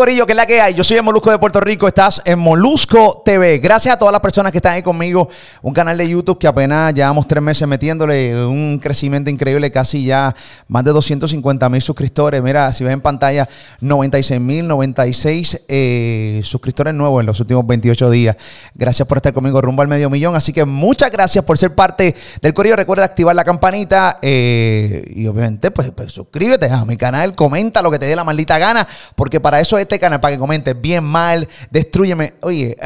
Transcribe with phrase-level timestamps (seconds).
[0.00, 0.72] Corillo, que es la que hay.
[0.72, 1.86] Yo soy el Molusco de Puerto Rico.
[1.86, 3.58] Estás en Molusco TV.
[3.58, 5.28] Gracias a todas las personas que están ahí conmigo.
[5.60, 10.34] Un canal de YouTube que apenas llevamos tres meses metiéndole un crecimiento increíble, casi ya
[10.68, 12.42] más de 250 mil suscriptores.
[12.42, 13.46] Mira, si ves en pantalla,
[13.82, 18.36] 96 mil 96 eh, suscriptores nuevos en los últimos 28 días.
[18.74, 20.34] Gracias por estar conmigo rumbo al medio millón.
[20.34, 22.76] Así que muchas gracias por ser parte del Corillo.
[22.76, 27.90] Recuerda activar la campanita eh, y obviamente, pues, pues, suscríbete a mi canal, comenta lo
[27.90, 31.02] que te dé la maldita gana, porque para eso este canal, para que comentes bien,
[31.02, 32.34] mal, destruyeme.
[32.42, 32.76] Oye,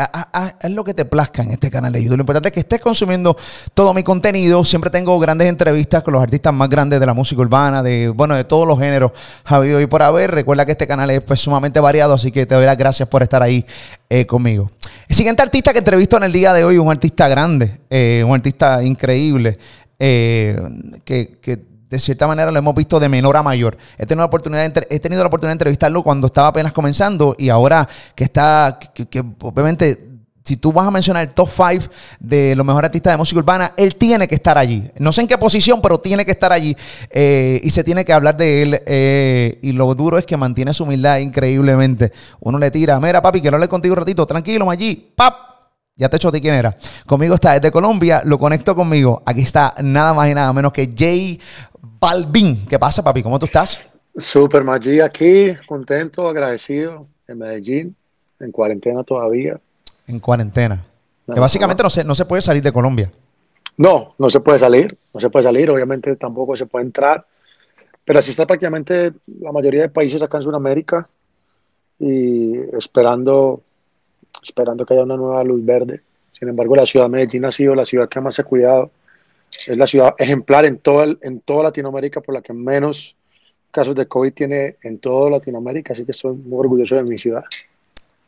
[0.61, 2.17] es lo que te plazca en este canal de YouTube.
[2.17, 3.37] Lo importante es que estés consumiendo
[3.75, 4.65] todo mi contenido.
[4.65, 8.35] Siempre tengo grandes entrevistas con los artistas más grandes de la música urbana, de bueno,
[8.35, 9.13] de todos los géneros
[9.45, 10.31] habido y por haber.
[10.31, 13.23] Recuerda que este canal es pues, sumamente variado, así que te doy las gracias por
[13.23, 13.67] estar ahí
[14.09, 14.71] eh, conmigo.
[15.07, 18.33] El siguiente artista que entrevisto en el día de hoy, un artista grande, eh, un
[18.33, 19.59] artista increíble,
[19.99, 20.59] eh,
[21.05, 23.79] que, que de cierta manera lo hemos visto de menor a mayor.
[23.97, 27.37] He tenido la oportunidad de, he tenido la oportunidad de entrevistarlo cuando estaba apenas comenzando
[27.39, 30.11] y ahora que está, que, obviamente
[30.43, 31.85] si tú vas a mencionar el top 5
[32.19, 34.91] de los mejores artistas de música urbana, él tiene que estar allí.
[34.99, 36.77] No sé en qué posición, pero tiene que estar allí.
[37.11, 38.83] Eh, y se tiene que hablar de él.
[38.85, 42.13] Eh, y lo duro es que mantiene su humildad increíblemente.
[42.41, 45.35] Uno le tira, mira papi, quiero hablar contigo un ratito, tranquilo, allí, pap,
[45.97, 46.77] ya te de quién era.
[47.07, 49.23] Conmigo está desde Colombia, lo conecto conmigo.
[49.25, 51.41] Aquí está nada más y nada menos que Jay
[52.01, 52.67] Balvin.
[52.67, 53.23] ¿Qué pasa, papi?
[53.23, 53.81] ¿Cómo tú estás?
[54.17, 57.97] Super Maggi aquí, contento, agradecido en Medellín,
[58.41, 59.59] en cuarentena todavía.
[60.07, 60.85] En cuarentena.
[61.33, 63.11] que básicamente no se, no se puede salir de Colombia.
[63.77, 67.27] No, no se puede salir, no se puede salir, obviamente tampoco se puede entrar,
[68.05, 71.09] pero así está prácticamente la mayoría de países acá en Sudamérica
[71.99, 73.63] y esperando
[74.43, 76.03] esperando que haya una nueva luz verde.
[76.33, 78.91] Sin embargo, la ciudad de Medellín ha sido la ciudad que más se ha cuidado.
[79.67, 83.17] Es la ciudad ejemplar en, todo en toda Latinoamérica por la que menos
[83.71, 87.45] casos de COVID tiene en toda Latinoamérica, así que estoy muy orgulloso de mi ciudad.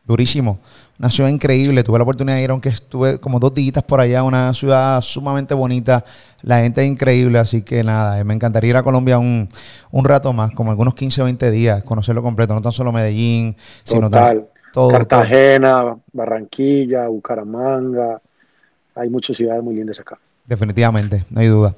[0.05, 0.61] Durísimo,
[1.01, 1.83] una ciudad increíble.
[1.83, 5.53] Tuve la oportunidad de ir, aunque estuve como dos días por allá, una ciudad sumamente
[5.53, 6.05] bonita.
[6.43, 9.49] La gente es increíble, así que nada, me encantaría ir a Colombia un,
[9.91, 13.57] un rato más, como algunos 15 o 20 días, conocerlo completo, no tan solo Medellín,
[13.83, 14.47] sino también
[14.91, 18.21] Cartagena, Barranquilla, Bucaramanga.
[18.95, 20.19] Hay muchas ciudades muy lindas acá.
[20.47, 21.75] Definitivamente, no hay duda.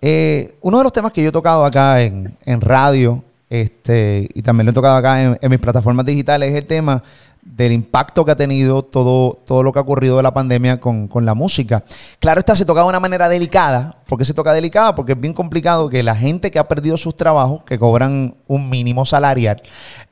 [0.00, 4.66] Eh, uno de los temas que yo he tocado acá en, radio este, y también
[4.66, 7.02] lo he tocado acá en, en mis plataformas digitales es el tema
[7.56, 11.08] del impacto que ha tenido todo, todo lo que ha ocurrido de la pandemia con,
[11.22, 11.82] la música.
[12.18, 14.02] Claro, esta se toca de una manera delicada.
[14.06, 14.94] ¿Por qué se toca delicada?
[14.94, 18.68] Porque es bien complicado que la gente que ha perdido sus trabajos, que cobran un
[18.68, 19.62] mínimo salarial,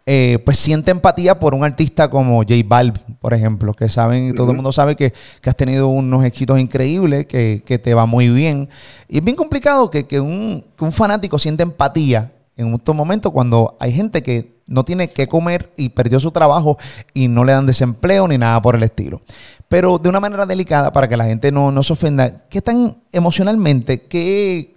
[0.06, 4.50] eh, pues siente empatía por un artista como J Balvin, por ejemplo, que saben, todo
[4.50, 5.12] el mundo sabe que,
[5.44, 8.68] has tenido unos éxitos increíbles, que, te va muy bien.
[9.08, 13.32] Y es bien complicado que, que, un, que un fanático siente empatía en estos momentos
[13.32, 16.78] cuando hay gente que no tiene que comer y perdió su trabajo
[17.12, 19.22] y no le dan desempleo ni nada por el estilo.
[19.68, 22.98] Pero de una manera delicada, para que la gente no, no se ofenda, ¿qué tan
[23.12, 24.76] emocionalmente, qué,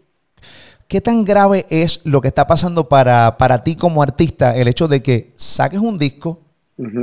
[0.88, 4.88] qué tan grave es lo que está pasando para, para ti como artista el hecho
[4.88, 6.42] de que saques un disco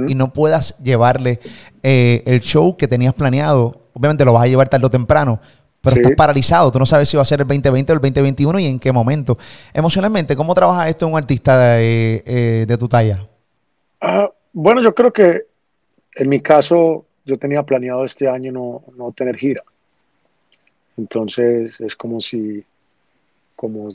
[0.07, 1.41] y no puedas llevarle
[1.83, 3.89] eh, el show que tenías planeado?
[3.93, 5.41] Obviamente lo vas a llevar tarde o temprano,
[5.85, 6.73] pero estás paralizado.
[6.73, 8.91] Tú no sabes si va a ser el 2020 o el 2021 y en qué
[8.91, 9.37] momento.
[9.73, 13.29] Emocionalmente, ¿cómo trabaja esto un artista de, eh, tu talla?
[14.01, 15.43] Ah, bueno, yo creo que
[16.17, 19.63] en mi caso, yo tenía planeado este año no, tener gira.
[20.97, 22.65] Entonces es como si,
[23.57, 23.93] como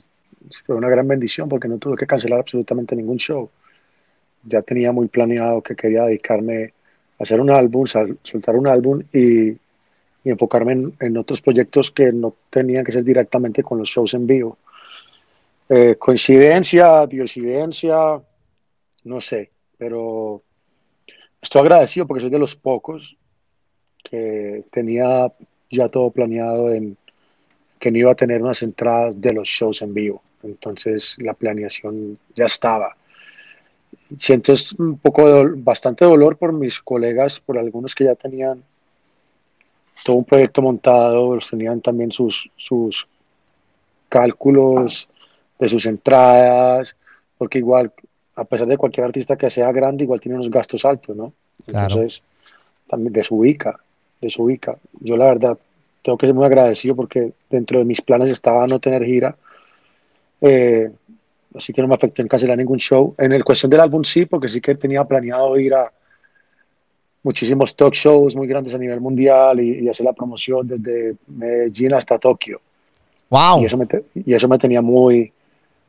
[0.65, 3.49] fue una gran bendición porque no tuve que cancelar absolutamente ningún show.
[4.43, 6.73] Ya tenía muy planeado que quería dedicarme
[7.19, 9.57] a hacer un álbum, soltar un álbum y
[10.23, 14.27] y enfocarme en, otros proyectos que no tenían que ser directamente con los shows en
[14.27, 14.57] vivo.
[15.69, 18.21] Eh, coincidencia, diosidencia,
[19.03, 20.41] no sé, pero
[21.41, 23.17] estoy agradecido porque soy de los pocos
[24.03, 25.31] que tenía
[25.69, 26.97] ya todo planeado en
[27.79, 30.21] que no iba a tener unas entradas de los shows en vivo.
[30.43, 32.95] Entonces la planeación ya estaba.
[34.17, 35.23] Siento un poco,
[35.55, 38.63] bastante dolor por mis colegas, por algunos que ya tenían
[40.03, 43.07] todo un proyecto montado, tenían también sus, sus
[44.07, 45.07] cálculos
[45.57, 46.95] de sus entradas,
[47.37, 47.91] porque igual,
[48.35, 51.33] a pesar de cualquier artista que sea grande, igual tiene unos gastos altos, ¿no?
[51.67, 52.23] Entonces,
[52.87, 53.79] también desubica,
[54.19, 54.77] desubica.
[54.99, 55.57] Yo la verdad
[56.01, 59.35] tengo que ser muy agradecido porque dentro de mis planes estaba no tener gira.
[60.41, 60.89] Eh,
[61.53, 63.13] así que no me afectó en cancelar ningún show.
[63.17, 65.91] En el cuestión del álbum sí, porque sí que tenía planeado ir a
[67.23, 71.93] muchísimos talk shows muy grandes a nivel mundial y, y hacer la promoción desde Medellín
[71.93, 72.61] hasta Tokio.
[73.29, 73.61] Wow.
[73.61, 75.31] Y eso me, te- y eso me tenía muy,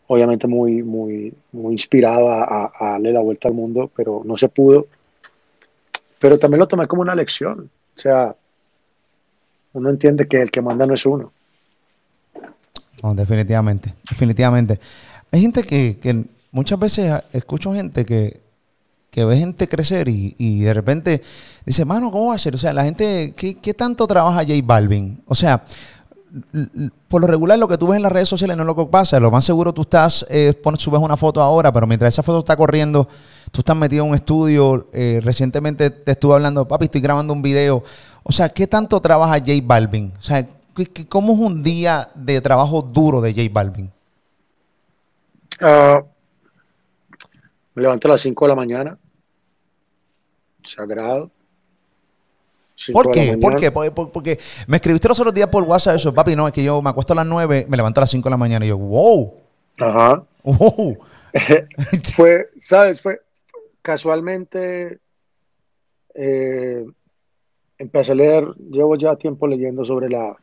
[0.09, 4.87] obviamente muy, muy, muy inspirado a, darle la vuelta al mundo, pero no se pudo.
[6.19, 7.71] Pero también lo tomé como una lección.
[7.97, 8.35] O sea,
[9.73, 11.33] uno entiende que el que manda no es uno.
[13.03, 14.79] No, definitivamente, definitivamente.
[15.33, 18.41] Hay gente que, que muchas veces escucho gente que,
[19.11, 21.21] que ve gente crecer y, y de repente
[21.67, 22.55] dice, mano, ¿cómo va a ser?
[22.55, 25.23] O sea, la gente, ¿qué, qué tanto trabaja J Balvin?
[25.27, 25.65] O sea,
[27.09, 28.87] por lo regular lo que tú ves en las redes sociales no es lo que
[28.87, 29.19] pasa.
[29.19, 32.39] Lo más seguro tú estás, eh, pones, subes una foto ahora, pero mientras esa foto
[32.39, 33.09] está corriendo,
[33.51, 34.89] tú estás metido en un estudio.
[34.93, 37.83] eh, recientemente te estuve hablando, papi, estoy grabando un video.
[38.23, 40.13] O sea, ¿qué tanto trabaja J Balvin?
[40.19, 40.47] O sea,
[40.77, 43.91] ¿qué- qué- ¿cómo es un día de trabajo duro de J Balvin?
[45.61, 46.03] Ah,
[47.81, 48.99] me levanto a las 5 de la mañana.
[50.63, 51.31] Sagrado.
[52.93, 53.39] ¿Por qué?
[53.41, 53.71] ¿Por qué?
[53.73, 56.63] Porque, por- porque me escribiste los otros días por WhatsApp eso, papi, no, es que
[56.63, 58.69] yo me acuesto a las 9, me levanto a las 5 de la mañana y
[58.69, 59.35] yo, wow,
[59.79, 60.23] Ajá.
[60.43, 60.99] wow.
[62.15, 63.01] Fue, ¿sabes?
[63.01, 63.21] Fue
[63.83, 64.99] casualmente.
[66.15, 66.85] eh,
[67.79, 70.37] empecé a leer, llevo ya tiempo leyendo sobre la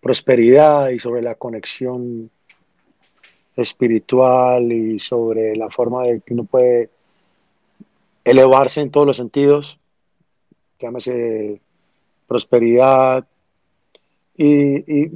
[0.00, 2.30] prosperidad y sobre la conexión
[3.56, 6.90] espiritual y sobre la forma de que uno puede
[8.24, 9.78] elevarse en todos los sentidos,
[10.78, 11.60] llámese
[12.26, 13.26] prosperidad.
[14.36, 15.10] Y,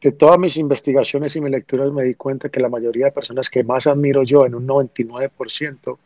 [0.00, 3.50] de todas mis investigaciones y mis lecturas me di cuenta que la mayoría de personas
[3.50, 5.98] que más admiro yo, en un 99%,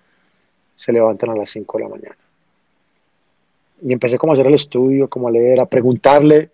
[0.74, 2.16] se levantan a las 5 de la mañana.
[3.82, 6.50] Y empecé como a hacer el estudio, como a leer, a preguntarle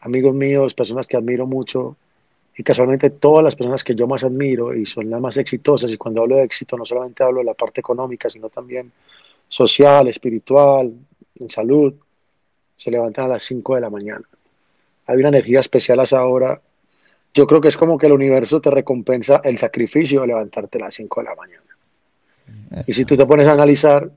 [0.00, 1.96] amigos míos, personas que admiro mucho,
[2.58, 5.96] y casualmente todas las personas que yo más admiro y son las más exitosas, y
[5.96, 8.90] cuando hablo de éxito no solamente hablo de la parte económica, sino también
[9.48, 10.92] social, espiritual,
[11.38, 11.94] en salud,
[12.76, 14.24] se levantan a las 5 de la mañana.
[15.06, 16.20] Hay una energía especial a esa.
[17.32, 20.82] Yo creo que es como que el universo te recompensa el sacrificio de levantarte a
[20.82, 21.62] las 5 de la mañana.
[22.88, 24.10] Y si tú te pones a analizar,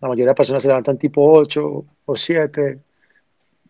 [0.00, 2.78] la mayoría de personas se levantan tipo 8 o 7.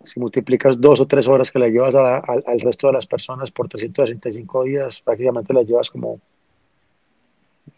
[0.05, 3.51] Si multiplicas dos o tres horas que le llevas a al, resto de las personas
[3.51, 6.21] por 365 días, prácticamente le llevas como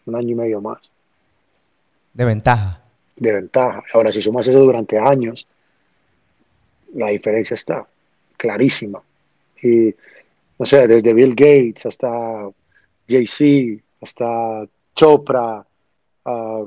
[0.05, 0.79] un año y medio más
[2.13, 2.83] De ventaja.
[3.15, 3.83] de ventaja.
[3.93, 5.47] Ahora, si sumas eso durante años,
[6.93, 7.87] la diferencia está
[8.35, 9.01] clarísima.
[9.61, 9.93] Y,
[10.59, 12.49] no sé, desde Bill Gates hasta
[13.07, 15.65] Jay-Z, hasta Chopra,
[16.25, 16.63] a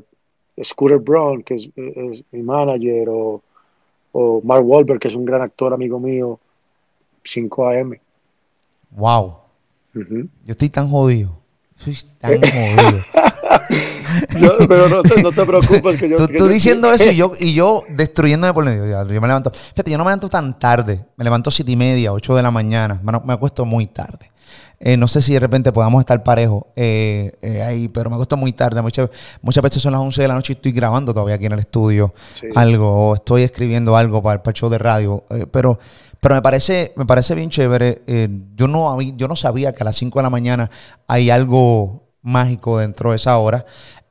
[0.63, 3.43] Scooter Braun, que es, es mi manager, o,
[4.13, 6.39] o Mark Wahlberg, que es un gran actor amigo mío,
[7.25, 7.95] 5 AM.
[8.91, 9.37] Wow.
[9.95, 11.39] Yo estoy tan jodido.
[11.77, 13.05] Soy tan jodido.
[14.41, 16.17] Yo- pero no te, no te preocupes que yo...
[16.17, 18.85] tú, que tú yo- diciendo eso y yo, y yo destruyéndome por medio.
[18.87, 19.51] Ya, Yo me levanto.
[19.51, 21.05] Fíjate, yo no me levanto tan tarde.
[21.17, 23.01] Me levanto siete y media, 8 de la mañana.
[23.03, 24.31] Me, me acuesto muy tarde.
[24.83, 28.39] Eh, no sé si de repente podamos estar parejos eh, eh, ahí, pero me acuesto
[28.39, 28.81] muy tarde.
[28.81, 29.11] Muchas,
[29.43, 31.59] muchas veces son las 11 de la noche y estoy grabando todavía aquí en el
[31.59, 32.47] estudio Sí.
[32.55, 35.23] algo o estoy escribiendo algo para, para el show de radio.
[35.53, 35.79] Pero
[36.23, 38.03] pero me parece, me parece bien chévere.
[38.55, 40.71] Yo, no, yo no sabía que a las 5 de la mañana
[41.07, 43.65] hay algo mágico dentro de esa hora.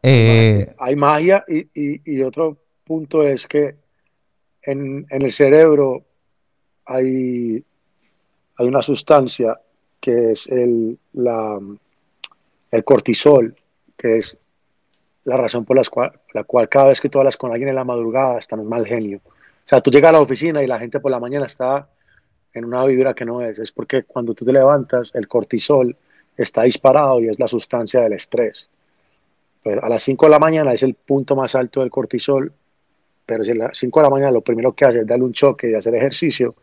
[0.04, 3.76] Hay magia y, y- y otro punto es que
[4.64, 6.04] en, en el cerebro
[6.86, 7.64] hay,
[8.56, 9.60] hay una sustancia
[10.00, 11.60] que es el, la,
[12.72, 13.56] el cortisol,
[13.98, 14.38] que es
[15.25, 17.75] la razón por las cual- la cual cada vez que tú hablas con alguien en
[17.75, 19.20] la madrugada están mal genio.
[19.25, 21.88] O sea, tú llegas a la oficina y la gente por la mañana está
[22.53, 23.60] en una vibra que no es.
[23.60, 25.96] Es porque cuando tú te levantas, el cortisol
[26.36, 28.70] está disparado y es la sustancia del estrés.
[29.62, 32.51] Pues a las 5 de la mañana es el punto más alto del cortisol,
[33.25, 35.34] pero si a las 5 de la mañana lo primero que hace es darle un
[35.34, 36.56] choque y hacer ejercicio,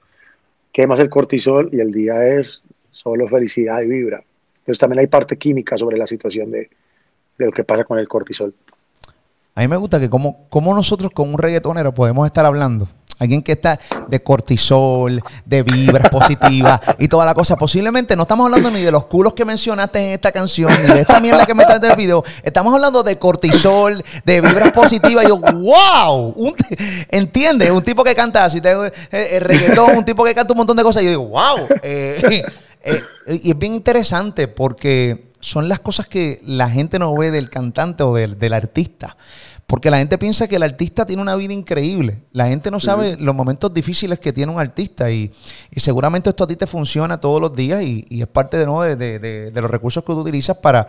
[0.73, 2.63] quemas el cortisol y el día es
[2.97, 4.23] solo felicidad y vibra.
[4.59, 6.71] Entonces también hay parte química sobre la situación de,
[7.39, 8.55] de lo que pasa con el cortisol.
[9.55, 12.89] A mí me gusta que como, como nosotros con un reggaetonero podemos estar hablando.
[13.19, 17.57] Alguien que está de cortisol, de vibras positivas y toda la cosa.
[17.57, 21.01] Posiblemente no estamos hablando ni de los culos que mencionaste en esta canción, ni de
[21.01, 22.23] esta mierda que me está en el video.
[22.43, 25.25] Estamos hablando de cortisol, de vibras positivas.
[25.25, 26.53] Y yo, wow, un
[27.09, 27.71] ¿entiendes?
[27.71, 30.77] Un tipo que canta así, tengo, eh, el reggaetón, un tipo que canta un montón
[30.77, 31.03] de cosas.
[31.03, 31.69] Y yo digo, wow.
[31.83, 32.45] eh,
[32.87, 37.51] eh, y es bien interesante porque son las cosas que la gente no ve del
[37.51, 39.17] cantante o del, del artista.
[39.67, 42.23] Porque la gente piensa que el artista tiene una vida increíble.
[42.31, 45.11] La gente no sabe los momentos difíciles que tiene un artista.
[45.11, 45.33] Y,
[45.73, 48.97] y, seguramente esto a ti te funciona todos los días y, y es parte de,
[48.97, 50.87] de, de, de, los recursos que tú utilizas para,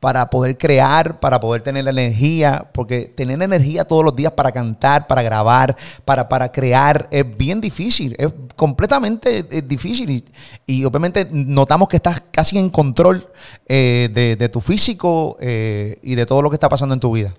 [0.00, 4.52] para poder crear, para poder tener la energía, porque tener energía todos los días para
[4.52, 10.24] cantar, para grabar, para, para crear, es bien difícil, es completamente difícil y,
[10.66, 13.24] y, obviamente notamos que estás casi en control
[13.66, 17.12] eh, de, de, tu físico eh, y de todo lo que está pasando en tu
[17.12, 17.34] vida.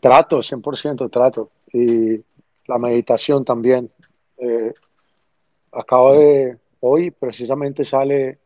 [0.00, 1.50] Trato, 100% trato.
[1.72, 2.22] Y
[2.66, 3.90] la meditación también.
[4.38, 4.72] Eh,
[5.72, 8.38] acabo de, hoy precisamente sale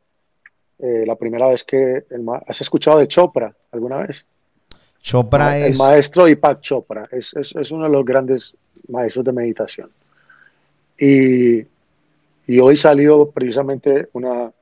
[0.78, 2.04] eh, la primera vez que,
[2.46, 4.24] ¿has escuchado de Chopra alguna vez?
[5.00, 5.72] Chopra es...
[5.72, 8.54] El maestro Ipak Chopra, es, es, es, uno de los grandes
[8.88, 9.90] maestros de meditación.
[10.98, 11.60] Y,
[12.46, 14.52] y hoy salió precisamente una,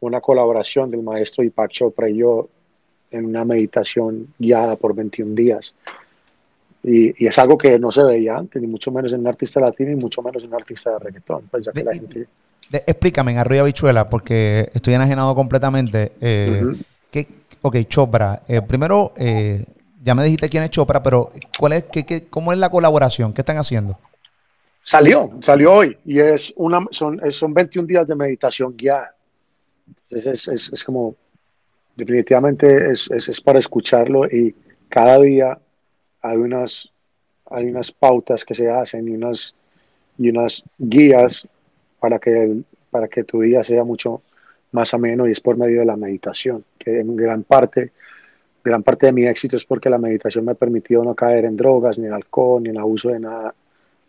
[0.00, 2.48] una colaboración del maestro Ipak Chopra y yo
[3.10, 5.74] en una meditación guiada por 21 días.
[6.82, 9.58] Y, y, es algo que no se veía antes, ni mucho menos en un artista
[9.58, 11.48] latino, y mucho menos en un artista de reggaetón.
[11.50, 12.28] Pues ya que la gente...
[12.70, 16.12] de, explícame en Arroyo Bichuela, porque estoy enajenado completamente.
[16.20, 16.84] Eh, uh -huh.
[17.10, 17.26] ¿qué,
[17.62, 18.42] ok, Chopra.
[18.48, 19.64] Eh, primero, eh,
[20.02, 23.32] ya me dijiste quién es Chopra, pero ¿cuál es, qué, qué, ¿cómo es la colaboración?
[23.32, 23.98] ¿Qué están haciendo?
[24.82, 25.98] Salió, salió hoy.
[26.04, 29.14] Y es una, son, son 21 días de meditación guiada.
[30.08, 31.16] Es, es, es, es como,
[31.96, 34.54] definitivamente es, es para escucharlo y
[34.88, 35.58] cada día
[36.22, 36.88] hay unas,
[37.50, 39.54] hay unas pautas que se hacen y unas,
[40.18, 41.48] y unas guías
[42.00, 44.22] para que, para que tu día sea mucho
[44.72, 47.92] más ameno y es por medio de la meditación, que en gran parte,
[48.62, 51.56] gran parte de mi éxito es porque la meditación me ha permitido no caer en
[51.56, 53.54] drogas, ni en alcohol, ni en abuso de nada,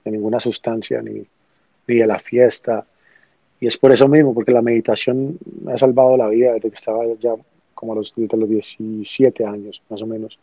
[0.03, 1.25] de ninguna sustancia, ni,
[1.87, 2.85] ni de la fiesta.
[3.59, 6.75] Y es por eso mismo, porque la meditación me ha salvado la vida desde que
[6.75, 7.33] estaba ya
[7.73, 10.37] como a los, desde los 17 años, más o menos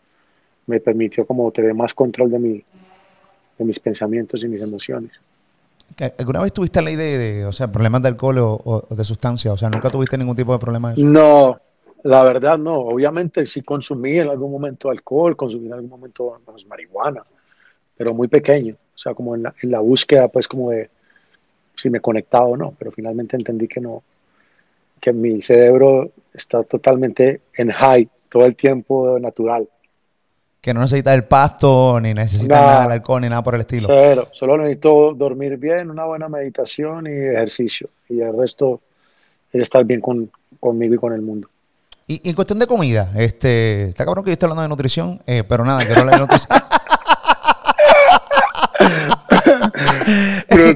[0.67, 2.65] me permitió como tener más control de, mi,
[3.59, 5.13] de mis pensamientos y mis emociones.
[6.19, 9.53] ¿Alguna vez tuviste ley de, de, o sea, problemas de alcohol o, o, de sustancia?
[9.53, 11.05] O sea, ¿nunca tuviste ningún tipo de problema de eso?
[11.05, 11.61] No,
[12.03, 12.75] la verdad no.
[12.75, 17.23] Obviamente sí consumí en algún momento alcohol, consumí en algún momento marihuana,
[17.97, 18.75] pero muy pequeño.
[18.75, 20.91] O sea, como en la, en la búsqueda, pues como de
[21.77, 22.75] si me conectaba o no.
[22.77, 24.03] Pero finalmente entendí que no,
[25.01, 29.69] que mi cerebro está totalmente en high todo el tiempo natural
[30.65, 33.61] que no necesita el pasto, ni necesita nada, nada del alcohol, ni nada por el
[33.61, 33.87] estilo.
[33.87, 37.91] Cero, solo necesito dormir bien, una buena meditación y ejercicio.
[38.09, 38.81] Y el resto
[39.53, 41.51] es estar bien con, conmigo y con el mundo.
[42.07, 45.21] Y, y, en cuestión de comida, este, está cabrón que yo estoy hablando de nutrición,
[45.27, 46.59] eh, pero nada, quiero hablar de nutrición.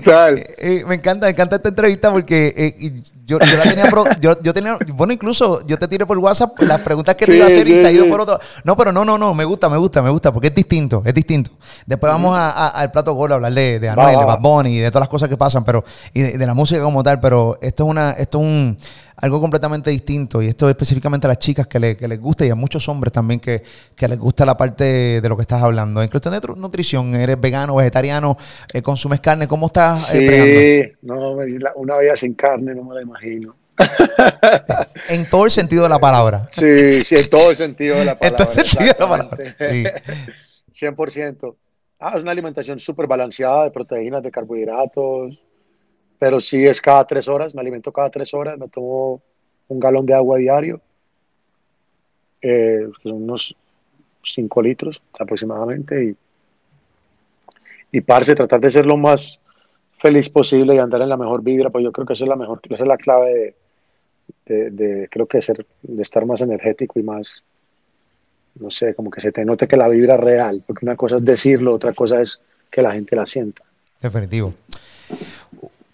[0.08, 0.38] Brutal.
[0.38, 4.04] Eh, eh, me encanta, me encanta esta entrevista porque eh, yo, yo, la tenía pro,
[4.20, 7.36] yo, yo, tenía, bueno, incluso yo te tiré por WhatsApp las preguntas que sí, te
[7.36, 8.10] iba a hacer sí, y se ha ido sí.
[8.10, 8.38] por otro.
[8.64, 11.14] No, pero no, no, no, me gusta, me gusta, me gusta, porque es distinto, es
[11.14, 11.50] distinto.
[11.86, 14.76] Después vamos a, a, al plato gordo a hablar de, de Anuel, de Bad Bunny
[14.76, 17.20] y de todas las cosas que pasan, pero, y de, de, la música como tal,
[17.20, 18.78] pero esto es una, esto es un
[19.20, 22.50] algo completamente distinto y esto específicamente a las chicas que, le, que les gusta y
[22.50, 23.62] a muchos hombres también que,
[23.96, 26.02] que, les gusta la parte de lo que estás hablando.
[26.02, 28.36] En cuestión de nutrición, ¿eres vegano, vegetariano,
[28.72, 29.48] eh, consumes carne?
[29.48, 31.36] ¿Cómo estás eh, sí, no,
[31.76, 33.56] una vida sin carne no me la imagino.
[35.08, 36.48] en todo el sentido de la palabra.
[36.50, 38.44] Sí, sí, en todo el sentido de la palabra.
[38.44, 39.56] en todo el sentido de la palabra.
[39.70, 39.84] Sí.
[40.86, 41.56] 100%.
[42.00, 45.42] Ah, es una alimentación súper balanceada de proteínas, de carbohidratos,
[46.18, 49.22] pero sí es cada tres horas, me alimento cada tres horas, me tomo
[49.68, 50.80] un galón de agua diario,
[52.42, 53.54] eh, son unos
[54.22, 56.16] cinco litros aproximadamente, y,
[57.92, 59.38] y parce, tratar de ser lo más
[59.98, 62.36] feliz posible y andar en la mejor vibra, pues yo creo que esa es la
[62.36, 63.54] mejor, esa es la clave
[64.46, 67.42] de, de, de creo que ser, de estar más energético y más,
[68.56, 71.16] no sé, como que se te note que la vibra es real, porque una cosa
[71.16, 73.62] es decirlo, otra cosa es que la gente la sienta.
[74.00, 74.54] Definitivo.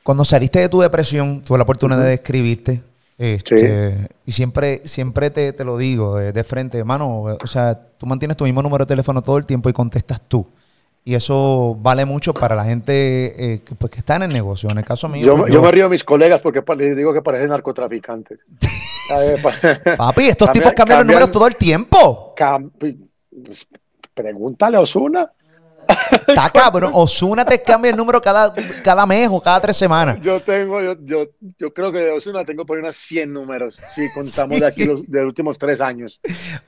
[0.05, 2.83] Cuando saliste de tu depresión, tuve la oportunidad de escribirte.
[3.19, 4.07] Este, sí.
[4.27, 7.23] Y siempre, siempre te, te lo digo de, de, frente, hermano.
[7.23, 10.47] O sea, tú mantienes tu mismo número de teléfono todo el tiempo y contestas tú.
[11.05, 14.71] Y eso vale mucho para la gente eh, que, pues, que, está en el negocio.
[14.71, 15.25] En el caso mío.
[15.25, 18.39] Yo, pues, yo, yo me río a mis colegas porque les digo que parecen narcotraficantes.
[19.99, 22.33] Papi, estos tipos cambian, cambian los números todo el tiempo.
[22.37, 22.95] Cam pues,
[24.15, 25.31] pregúntale a Osuna.
[26.27, 26.91] Está cabrón.
[26.95, 30.19] Osuna te cambia el número cada, cada mes o cada tres semanas.
[30.21, 31.27] Yo tengo, yo, yo,
[31.59, 33.81] yo creo que de Osuna tengo por unas 100 números.
[33.95, 34.61] Si contamos sí.
[34.61, 36.21] de aquí los, de los últimos tres años.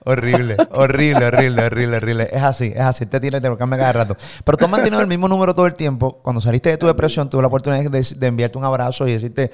[0.04, 2.28] Horrible, horrible, horrible, horrible, horrible.
[2.32, 3.06] Es así, es así.
[3.06, 4.16] Te tiene, te lo cambia cada rato.
[4.44, 6.20] Pero tú has mantenido el mismo número todo el tiempo.
[6.22, 9.50] Cuando saliste de tu depresión, tuve la oportunidad de, de enviarte un abrazo y decirte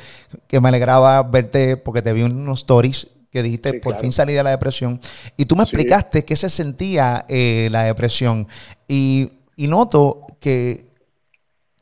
[0.46, 4.02] que me alegraba verte porque te vi unos stories que dijiste, Sí, por claro.
[4.02, 5.00] fin salí de la depresión.
[5.38, 5.70] Y tú me Sí.
[5.70, 8.46] explicaste qué se sentía eh, la depresión.
[8.86, 10.86] Y, y noto que,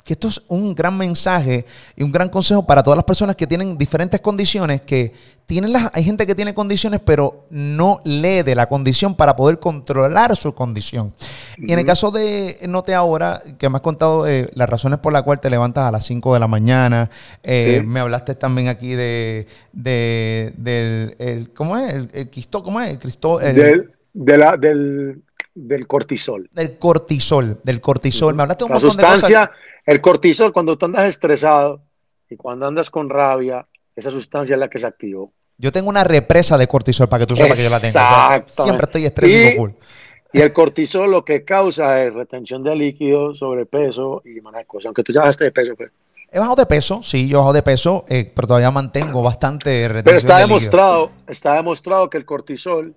[0.05, 3.47] que esto es un gran mensaje y un gran consejo para todas las personas que
[3.47, 5.12] tienen diferentes condiciones, que
[5.47, 9.59] tienen las, hay gente que tiene condiciones, pero no lee de la condición para poder
[9.59, 11.12] controlar su condición.
[11.59, 15.12] Y en el caso de Note Ahora, que me has contado eh, las razones por
[15.12, 17.11] las cuales te levantas a las 5 de la mañana,
[17.43, 17.87] eh, Sí.
[17.87, 21.93] me hablaste también aquí de, de del, el, ¿cómo es?
[21.95, 22.91] El, el Cristo, ¿cómo es?
[22.91, 25.23] El Cristo, el- Del, de la- del,
[25.54, 26.49] del cortisol.
[26.52, 28.35] del cortisol, del cortisol.
[28.35, 29.12] Me hablaste un La montón de cosas.
[29.21, 29.50] sustancia,
[29.87, 31.83] el cortisol, cuando tú andas estresado
[32.28, 33.66] y cuando andas con rabia,
[33.97, 35.33] esa sustancia es la que se activó.
[35.59, 37.90] Yo tengo una represa de cortisol para que tú sepas que yo la tengo.
[37.90, 39.71] O sea, siempre estoy estresado Y- full.
[40.33, 44.87] Y el cortisol lo que causa es retención de líquido, sobrepeso y demás cosas.
[44.87, 45.90] Aunque tú ya bajaste de peso, pues.
[46.30, 49.88] He bajado de peso, sí, yo he bajado de peso, eh, pero todavía mantengo bastante
[49.88, 50.59] retención Pero está de líquido.
[50.61, 52.95] demostrado, está demostrado que el cortisol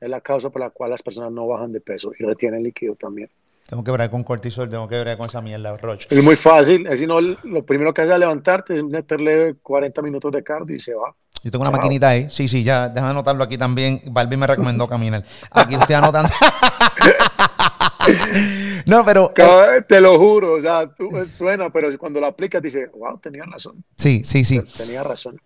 [0.00, 2.94] es la causa por la cual las personas no bajan de peso y retienen líquido
[2.94, 3.28] también.
[3.68, 6.08] Tengo que ver con cortisol, tengo que ver con esa mierda, Roche.
[6.10, 10.32] Es muy fácil, es no, lo primero que haces es levantarte, es meterle 40 minutos
[10.32, 11.14] de cardio y se va.
[11.44, 11.78] Yo tengo una Wow.
[11.78, 12.28] maquinita ahí.
[12.30, 14.00] Sí, sí, ya, déjame anotarlo aquí también.
[14.10, 15.22] Barbie me recomendó caminar.
[15.52, 16.30] Aquí lo estoy anotando.
[18.86, 19.32] no, pero.
[19.36, 23.18] eh, te lo juro, o sea, tú, eh, suena, pero cuando lo aplicas dices, wow,
[23.18, 24.60] tenía razón, sí, sí, sí.
[24.76, 25.40] tenía razón.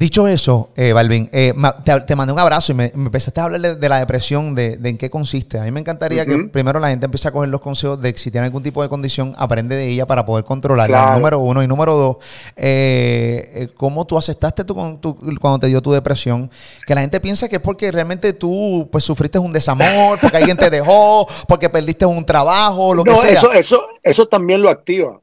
[0.00, 1.52] Dicho eso, eh, Balvin, eh,
[1.84, 4.54] te, te mandé un abrazo y me, me empezaste a hablar de, de la depresión,
[4.54, 5.58] de, de en qué consiste.
[5.58, 8.18] A mí me encantaría que primero la gente empiece a coger los consejos de que
[8.18, 10.96] si tiene algún tipo de condición, aprende de ella para poder controlarla.
[11.02, 11.16] Claro.
[11.18, 11.62] Número uno.
[11.62, 12.16] Y número dos,
[12.56, 16.50] eh, eh, ¿cómo tú aceptaste tu, con- tu- cuando te dio tu depresión?
[16.86, 20.56] Que la gente piensa que es porque realmente tú pues sufriste un desamor, porque alguien
[20.56, 23.32] te dejó, porque perdiste un trabajo, lo que no, sea.
[23.32, 25.20] eso, eso, eso también lo activa.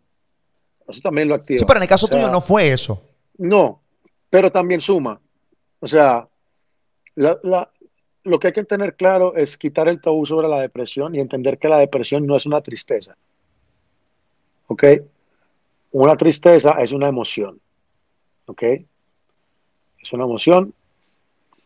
[0.87, 1.57] Eso también lo activa.
[1.57, 3.01] sí, pero en el caso O sea, tuyo no fue eso.
[3.39, 3.81] No,
[4.29, 5.19] pero también suma.
[5.79, 6.27] O sea,
[7.15, 7.69] la- la-
[8.23, 11.57] lo que hay que tener claro es quitar el tabú sobre la depresión y entender
[11.57, 13.15] que la depresión no es una tristeza.
[14.67, 14.83] ¿Ok?
[15.91, 17.59] Una tristeza es una emoción.
[18.47, 18.63] ¿Ok?
[20.01, 20.73] Es una emoción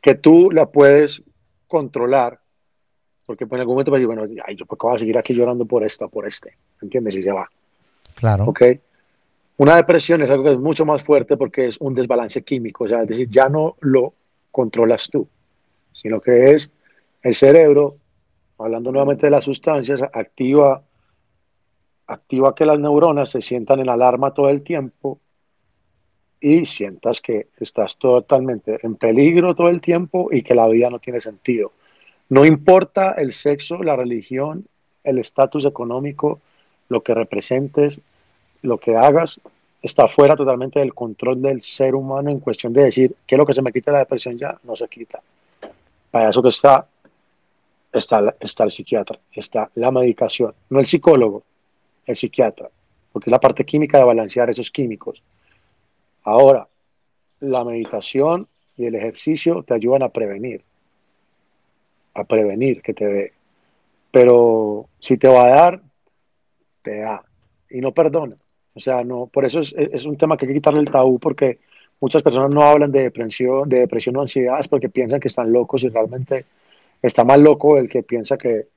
[0.02, 1.22] que tú la puedes
[1.68, 2.40] controlar.
[3.26, 5.00] Porque pues, en algún momento vas a decir, bueno, ay, yo por qué voy a
[5.00, 6.58] seguir aquí llorando por esta, por este.
[6.82, 7.16] ¿Entiendes?
[7.16, 7.50] Y se va.
[8.16, 8.46] Claro.
[8.46, 8.62] ¿ok?
[9.58, 12.88] Una depresión es algo que es mucho más fuerte porque es un desbalance químico, o
[12.88, 14.14] sea, es decir, ya no lo
[14.52, 15.28] controlas tú,
[15.94, 16.72] sino que es
[17.22, 17.96] el cerebro,
[18.58, 20.82] hablando nuevamente de las sustancias, activa,
[22.08, 25.20] activa que las neuronas se sientan en alarma todo el tiempo
[26.40, 31.00] y sientas que estás totalmente en peligro todo el tiempo y que la vida no
[31.00, 31.72] tiene sentido.
[32.30, 34.66] No importa el sexo, la religión,
[35.04, 36.40] el estatus económico,
[36.90, 38.02] lo que representes,
[38.62, 39.40] lo que hagas
[39.82, 43.46] está fuera totalmente del control del ser humano en cuestión de decir qué es lo
[43.46, 45.22] que se me quita la depresión ya, no se quita.
[46.12, 46.86] Para eso que está,
[47.92, 51.44] está, está el psiquiatra, está la medicación, no el psicólogo,
[52.06, 52.70] el psiquiatra,
[53.12, 55.24] porque es la parte química de balancear esos químicos.
[56.24, 56.68] Ahora,
[57.40, 58.48] la meditación
[58.78, 60.64] y el ejercicio te ayudan a prevenir,
[62.14, 63.34] a prevenir que te dé.
[64.12, 65.82] Pero si te va a dar,
[66.84, 67.24] te da
[67.70, 68.36] y no perdona.
[68.74, 71.20] O sea, no, por eso es, es un tema que hay que quitarle el tabú
[71.20, 71.60] porque
[72.00, 75.52] muchas personas no hablan de depresión, de depresión o ansiedad es porque piensan que están
[75.52, 76.46] locos y realmente
[77.02, 78.68] está más loco el que piensa que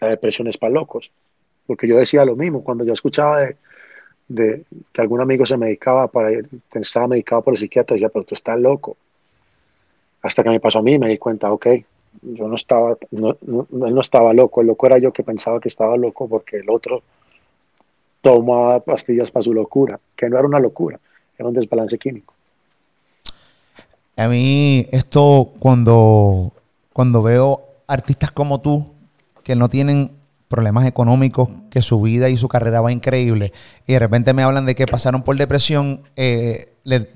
[0.00, 1.12] la depresión es para locos.
[1.66, 3.56] Porque yo decía lo mismo cuando yo escuchaba de,
[4.28, 6.30] de que algún amigo se medicaba para
[6.74, 8.96] estaba medicado por el psiquiatra, decía, pero tú estás loco.
[10.22, 11.66] Hasta que me pasó a mí me di cuenta, ok,
[12.22, 15.60] yo no estaba, no, no, él no estaba loco, el loco era yo que pensaba
[15.60, 17.02] que estaba loco porque el otro
[18.20, 20.98] tomaba pastillas para su locura, que no era una locura,
[21.38, 22.34] era un desbalance químico.
[24.16, 26.52] A mí esto cuando,
[26.92, 28.92] cuando veo artistas como tú
[29.44, 30.12] que no tienen
[30.48, 33.52] problemas económicos, que su vida y su carrera va increíble
[33.86, 37.10] y de repente me hablan de que pasaron por depresión, eh, le-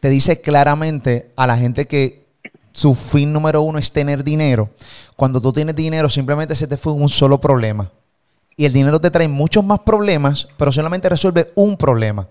[0.00, 2.24] te dice claramente a la gente que
[2.72, 4.70] su fin número uno es tener dinero.
[5.16, 7.90] Cuando tú tienes dinero simplemente se te fue un solo problema.
[8.56, 12.26] Y el dinero te trae muchos más problemas, pero solamente resuelve un problema.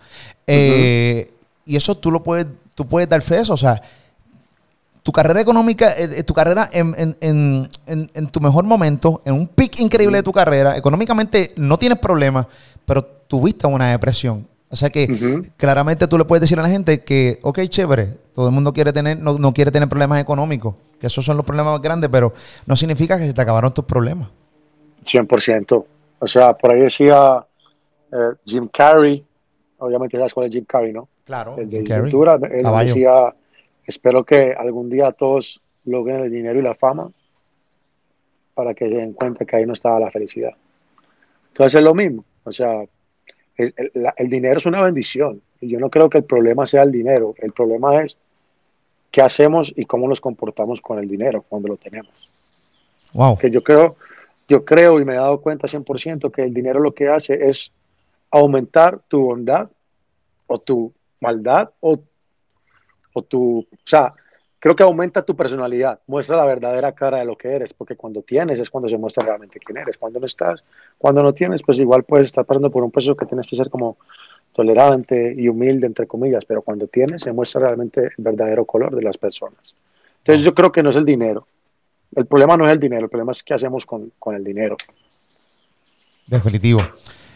[0.48, 1.32] Eh,
[1.66, 3.54] y eso tú lo puedes, tú puedes dar fe de eso.
[3.54, 3.80] O sea,
[5.04, 9.48] tu carrera económica, eh, eh, tu carrera en, en- en- tu mejor momento, en un
[9.48, 12.48] pic increíble de tu carrera, económicamente no tienes problemas,
[12.88, 14.48] pero tuviste una depresión.
[14.70, 15.06] O sea que
[15.58, 18.92] claramente tú le puedes decir a la gente que, ok, chévere, todo el mundo quiere
[18.92, 22.34] tener, no, no quiere tener problemas económicos, que esos son los problemas más grandes, pero
[22.66, 24.30] no significa que se te acabaron tus problemas.
[25.06, 25.86] 100%.
[26.26, 27.46] O sea, por ahí decía
[28.12, 29.24] eh, Jim Carrey,
[29.78, 31.08] obviamente sabes cuál es Jim Carrey, ¿no?
[31.24, 31.56] Claro.
[31.56, 32.88] El de pintura, él Caballo.
[32.88, 33.36] decía,
[33.86, 37.12] espero que algún día todos logren el dinero y la fama
[38.56, 40.54] para que se den cuenta que ahí no estaba la felicidad.
[41.50, 42.84] Entonces es lo mismo, o sea,
[43.56, 43.74] el,
[44.18, 47.36] el, dinero es una bendición y yo no creo que el problema sea el dinero,
[47.38, 48.18] el problema es
[49.12, 52.12] qué hacemos y cómo nos comportamos con el dinero cuando lo tenemos.
[53.14, 53.38] Wow.
[53.38, 53.96] Que yo creo,
[54.48, 57.72] yo creo y me he dado cuenta 100% que el dinero lo que hace es
[58.32, 59.70] aumentar tu bondad
[60.48, 62.00] o tu maldad o,
[63.14, 64.14] o tu, o sea,
[64.60, 68.22] creo que aumenta tu personalidad, muestra la verdadera cara de lo que eres, porque cuando
[68.22, 70.64] tienes es cuando se muestra realmente quién eres, cuando no estás,
[70.98, 73.70] cuando no tienes, pues igual puedes estar pasando por un proceso que tienes que ser
[73.70, 73.98] como
[74.54, 79.02] tolerante y humilde, entre comillas, pero cuando tienes se muestra realmente el verdadero color de
[79.02, 79.76] las personas.
[80.20, 81.48] Entonces yo creo que no es el dinero,
[82.16, 84.78] el problema no es el dinero, el problema es qué hacemos con, con el dinero.
[86.28, 86.82] Definitivo.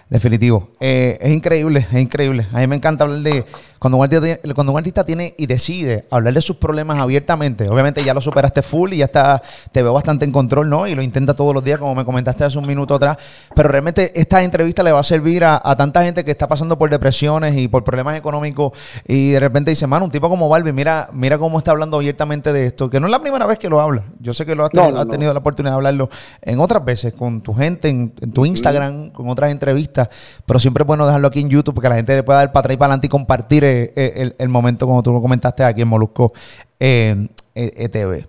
[0.10, 0.72] Definitivo.
[0.80, 2.48] Eh, es increíble, es increíble.
[2.52, 3.46] A mí me encanta hablar de
[3.80, 7.68] cuando un, artista, cuando un artista tiene y decide hablar de sus problemas abiertamente.
[7.70, 10.86] Obviamente ya lo superaste full y ya está, te veo bastante en control, ¿no?
[10.88, 13.18] Y lo intenta todos los días, como me comentaste hace un minuto atrás.
[13.56, 16.90] Pero realmente esta entrevista le va a servir a, tanta gente que está pasando por
[16.90, 18.74] depresiones y por problemas económicos
[19.08, 22.52] y de repente dice, mano, un tipo como Balbi, mira, mira cómo está hablando abiertamente
[22.52, 24.04] de esto, que no es la primera vez que lo habla.
[24.20, 26.10] Yo sé que lo has, tenido, la oportunidad de hablarlo
[26.42, 30.10] en otras veces, con tu gente, en, tu Instagram, con otras entrevistas
[30.46, 32.62] pero siempre es bueno dejarlo aquí en YouTube porque la gente le pueda dar para
[32.62, 35.82] atrás y para adelante y compartir eh, eh, el, momento como tú lo comentaste aquí
[35.82, 36.32] en Molusco
[36.80, 38.26] eh, ETV.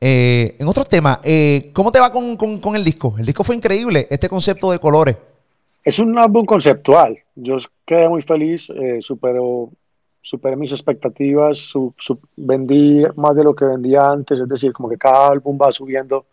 [0.00, 1.20] en otros temas,
[1.72, 3.14] ¿cómo te va con, el disco?
[3.18, 5.16] El disco fue increíble, este concepto de colores.
[5.84, 7.16] Es un álbum conceptual.
[7.34, 8.68] Yo quedé muy feliz,
[9.00, 9.70] superó,
[10.20, 11.72] superé mis expectativas,
[12.36, 16.26] vendí más de lo que vendía antes, es decir, como que cada álbum va subiendo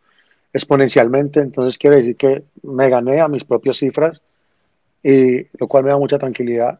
[0.53, 4.21] exponencialmente, entonces quiere decir que me gané a mis propias cifras
[5.03, 6.79] y lo cual me da mucha tranquilidad,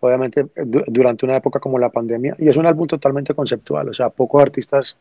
[0.00, 4.10] obviamente durante una época como la pandemia, y es un álbum totalmente conceptual, o sea,
[4.10, 4.96] pocos artistas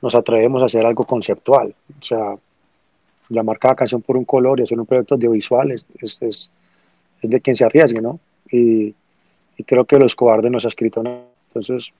[0.00, 2.36] nos atrevemos a hacer algo conceptual, o sea,
[3.28, 6.50] llamar cada canción por un color y hacer un proyecto audiovisual es, es, es,
[7.22, 8.18] de quien se arriesgue, ¿no?
[8.50, 8.94] Y,
[9.56, 11.22] y, creo que Los Cobardes nos ha escrito nada.
[11.48, 11.92] Entonces,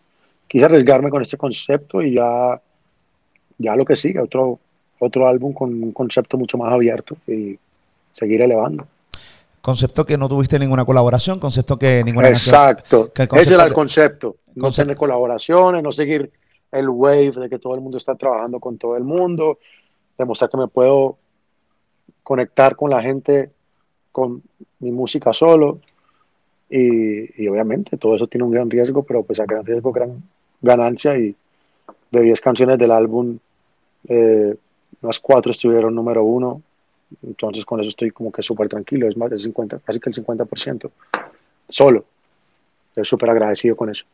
[0.48, 2.60] quise arriesgarme con este concepto y ya,
[3.58, 4.58] ya lo que sigue, otro,
[4.98, 7.58] otro álbum con un concepto mucho más abierto y
[8.10, 8.86] seguir elevando.
[9.62, 12.28] Concepto que no tuviste ninguna colaboración, concepto que ninguna.
[12.28, 13.12] Exacto.
[13.14, 14.36] Ese era el concepto.
[14.56, 16.32] No tener colaboraciones, no seguir
[16.72, 19.60] el wave de que todo el mundo está trabajando con todo el mundo,
[20.18, 21.16] demostrar que me puedo
[22.24, 23.50] conectar con la gente
[24.10, 24.42] con
[24.80, 25.78] mi música solo.
[26.68, 30.24] Y, obviamente todo eso tiene un gran riesgo, pero pues a gran riesgo, gran
[30.60, 31.16] ganancia.
[31.16, 31.36] Y
[32.10, 33.38] de 10 canciones del álbum,
[34.08, 34.56] eh,
[35.02, 36.62] unas cuatro estuvieron número uno,
[37.22, 40.16] entonces con eso estoy como que súper tranquilo, es más del 50, casi que el
[40.16, 40.90] 50%,
[41.68, 42.04] solo.
[42.90, 44.04] Estoy súper agradecido con eso.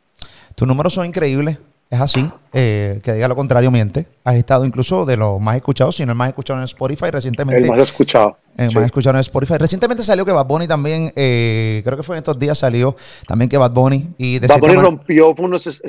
[0.55, 1.59] Tus números son increíbles,
[1.91, 4.07] es así, eh, que diga lo contrario miente.
[4.23, 7.63] Has estado incluso de los más escuchados, si no el más escuchado en Spotify recientemente.
[7.63, 8.37] El más escuchado.
[8.57, 9.55] El más escuchado en Spotify.
[9.59, 12.95] Recientemente salió que Bad Bunny también, eh, creo que fue en estos días salió
[13.27, 14.15] también que Bad Bunny.
[14.19, 15.81] Y Bad Bunny rompió unos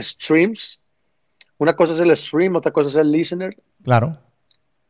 [0.00, 0.78] streams.
[1.58, 3.56] Una cosa es el stream, otra cosa es el listener.
[3.84, 4.16] Claro.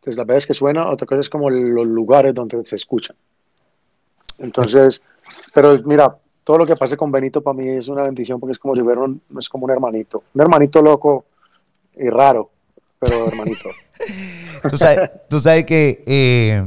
[0.02, 3.14] Entonces, la vez que suena, otra cosa es como los lugares donde se escuchan.
[4.38, 5.00] Entonces,
[5.54, 8.58] pero mira, todo lo que pase con Benito para mí es una bendición porque es
[8.58, 10.24] como si fuera un, es como un hermanito.
[10.34, 11.26] Un hermanito loco
[11.96, 12.50] y raro,
[12.98, 13.68] pero hermanito.
[15.28, 16.64] tú, sabes, que eh,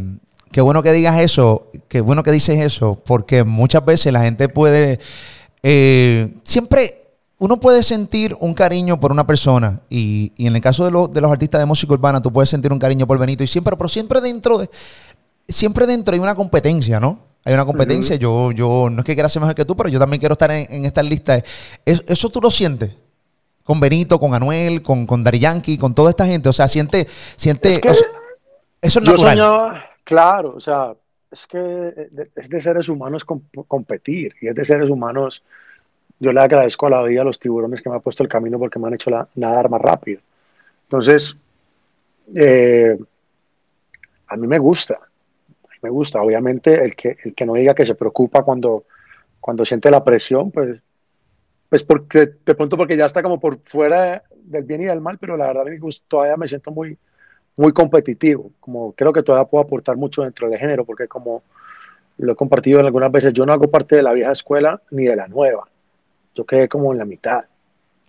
[0.53, 4.47] qué bueno que digas eso, qué bueno que dices eso, porque muchas veces la gente
[4.47, 5.01] puede
[5.61, 7.04] eh, siempre
[7.37, 11.59] uno puede sentir un cariño por una persona y, en el caso de, los artistas
[11.59, 14.57] de música urbana tú puedes sentir un cariño por Benito y siempre, pero siempre dentro
[14.57, 14.69] de,
[15.47, 17.19] siempre dentro hay una competencia, ¿no?
[17.43, 18.15] Hay una competencia.
[18.15, 20.49] Yo, yo no es que quiera ser mejor que tú, pero yo también quiero estar
[20.49, 21.39] en, esta lista.
[21.85, 22.91] ¿Eso tú lo sientes?
[23.63, 26.49] Con Benito, con Anuel, con, con Dari Yankee, con toda esta gente.
[26.49, 27.81] O sea, siente, siente.
[27.87, 28.03] eso
[28.81, 29.37] es natural.
[29.37, 30.95] Yo soñaba, claro, o sea,
[31.31, 31.93] es que
[32.35, 33.23] es de seres humanos
[33.67, 35.43] competir y es de seres humanos
[36.19, 38.57] yo le agradezco a la vida a los tiburones que me han puesto el camino
[38.57, 40.21] porque me han hecho la, nadar más rápido.
[40.83, 41.35] Entonces,
[42.33, 42.97] eh,
[44.27, 44.99] a mí me gusta,
[45.81, 46.21] me gusta.
[46.21, 48.85] Obviamente, el que, el que no diga que se preocupa cuando,
[49.39, 50.79] cuando siente la presión, pues,
[51.69, 55.17] pues porque de pronto porque ya está como por fuera del bien y del mal,
[55.17, 55.65] pero la verdad
[56.07, 56.97] todavía me siento muy,
[57.57, 58.51] muy competitivo.
[58.59, 61.43] Como creo que todavía puedo aportar mucho dentro del género, porque como
[62.17, 65.03] lo he compartido en algunas veces, yo no hago parte de la vieja escuela ni
[65.05, 65.67] de la nueva
[66.35, 67.45] yo quedé como en la mitad.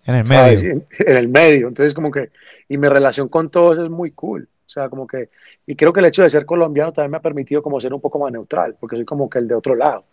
[0.05, 0.73] En el medio.
[0.99, 1.69] En, el medio.
[1.69, 2.31] Entonces, como que,
[2.69, 4.49] y mi relación con todos es muy cool.
[4.67, 5.31] O sea, como que,
[5.67, 8.01] y creo que el hecho de ser colombiano también me ha permitido como ser un
[8.01, 10.05] poco más neutral, porque soy como que el de otro lado.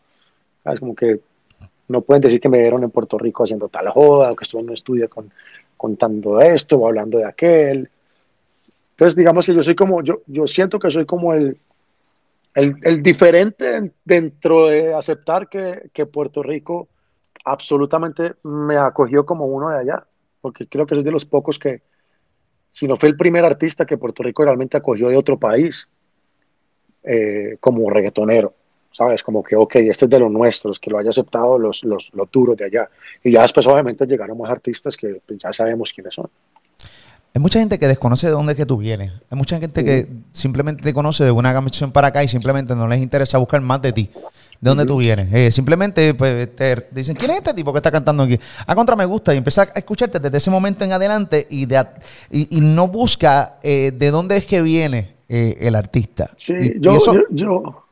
[0.64, 0.80] ¿Sabes?
[0.80, 1.20] Como que
[1.88, 4.62] no pueden decir que me vieron en Puerto Rico haciendo tal joda o que estuve
[4.62, 5.32] en un estudio con,
[5.76, 7.90] contando esto o hablando de aquel.
[8.92, 11.58] Entonces, digamos que yo soy como, yo, yo siento que soy como el,
[12.56, 16.88] el, el diferente dentro de aceptar que, que, Puerto Rico
[17.44, 20.06] absolutamente me acogió como uno de allá,
[20.42, 21.82] porque creo que soy de los pocos que,
[22.72, 25.88] si no fue el primer artista que Puerto Rico realmente acogió de otro país
[27.04, 28.54] eh, como reggaetonero.
[28.96, 29.24] ¿Sabes?
[29.24, 32.30] Como que, ok, este es de los nuestros, que lo haya aceptado los, los, los
[32.30, 32.88] duros de allá.
[33.24, 36.30] Y ya después, obviamente, llegaron más artistas que pues, ya sabemos quiénes son.
[37.34, 39.12] Hay mucha gente que desconoce de dónde es que tú vienes.
[39.32, 42.88] Hay mucha gente que simplemente te conoce de una canción para acá y simplemente no
[42.88, 44.12] les interesa buscar más de ti.
[44.64, 45.28] ¿De dónde tú vienes?
[45.34, 48.40] Eh, simplemente pues, te dicen, ¿quién es este tipo que está cantando aquí?
[48.66, 51.86] A contra me gusta y empieza a escucharte desde ese momento en adelante y, de,
[52.32, 56.30] y, no busca eh, de dónde es que viene eh, el artista.
[56.38, 56.98] Sí, yo,
[57.32, 57.84] yo,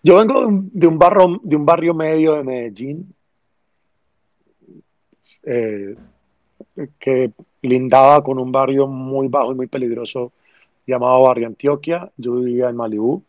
[0.00, 3.12] yo, vengo de un, barrio, de un barrio medio de Medellín
[7.00, 10.30] que lindaba con un barrio muy bajo y muy peligroso
[10.86, 12.08] llamado Barrio Antioquia.
[12.16, 13.24] Yo vivía en Malibú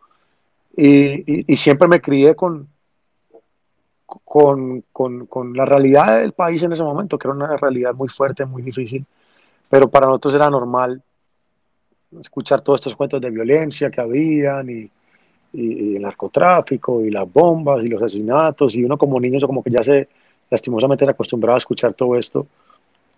[0.75, 2.67] y, y, siempre me crié con,
[4.05, 8.07] con, con, con, la realidad del país en ese momento, que era una realidad muy
[8.07, 9.05] fuerte, muy difícil,
[9.69, 11.01] pero para nosotros era normal
[12.19, 14.89] escuchar todos estos cuentos de violencia que habían y,
[15.53, 19.71] y, el narcotráfico y las bombas y los asesinatos y uno como niño como que
[19.71, 20.07] ya se
[20.49, 22.47] lastimosamente era acostumbrado a escuchar todo esto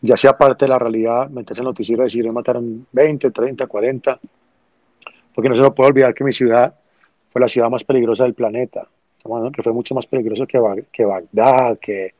[0.03, 3.65] ya sea parte de la realidad, meterse en el noticiero y decir, mataron 20, 30,
[3.65, 4.19] 40,
[5.33, 6.75] porque no se me puede olvidar que mi ciudad
[7.33, 8.87] fue la ciudad más peligrosa del planeta,
[9.53, 12.13] que fue mucho más peligroso que, que Bagdad, que,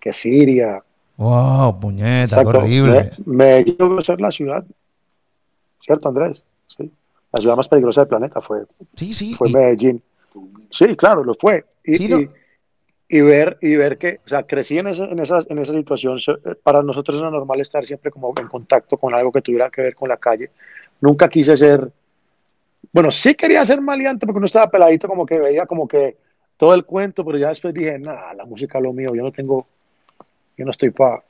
[0.00, 0.82] que Siria.
[1.16, 3.12] ¡Wow, puñeta, horrible!
[3.24, 4.64] Me, me ser la ciudad,
[5.80, 6.42] ¿cierto, Andrés?
[6.66, 6.90] Sí.
[7.32, 8.64] La ciudad más peligrosa del planeta fue,
[8.96, 10.02] sí, sí, fue Medellín.
[10.70, 11.64] Sí, claro, lo fue.
[11.84, 12.28] Y, sí,
[13.08, 16.18] y ver, y ver que, o sea, crecí en esa, en esa, en esa situación.
[16.18, 19.82] Eh, para nosotros era normal estar siempre como en contacto con algo que tuviera que
[19.82, 20.50] ver con la calle.
[21.00, 21.90] Nunca quise ser,
[22.92, 26.16] bueno, sí quería ser maleante porque no estaba peladito, como que veía como que
[26.56, 29.32] todo el cuento, pero ya después dije, nada, la música es lo mío, yo no
[29.32, 29.66] tengo,
[30.56, 31.22] yo no estoy para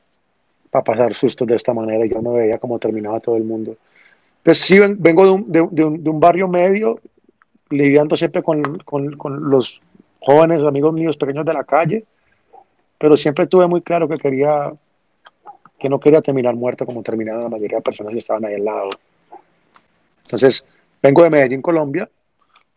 [0.71, 3.77] pa pasar sustos de esta manera, yo no veía cómo terminaba todo el mundo.
[4.43, 7.01] Pues sí, vengo de un, de, un, de un barrio medio,
[7.71, 9.81] lidiando siempre con, con, con los
[10.21, 12.05] jóvenes, amigos míos pequeños de la calle,
[12.99, 14.73] pero siempre tuve muy claro que quería,
[15.79, 18.65] que no quería terminar muerto como terminaron la mayoría de personas que estaban ahí al
[18.65, 18.91] lado.
[20.25, 20.65] Entonces,
[21.03, 22.09] vengo de Medellín, Colombia,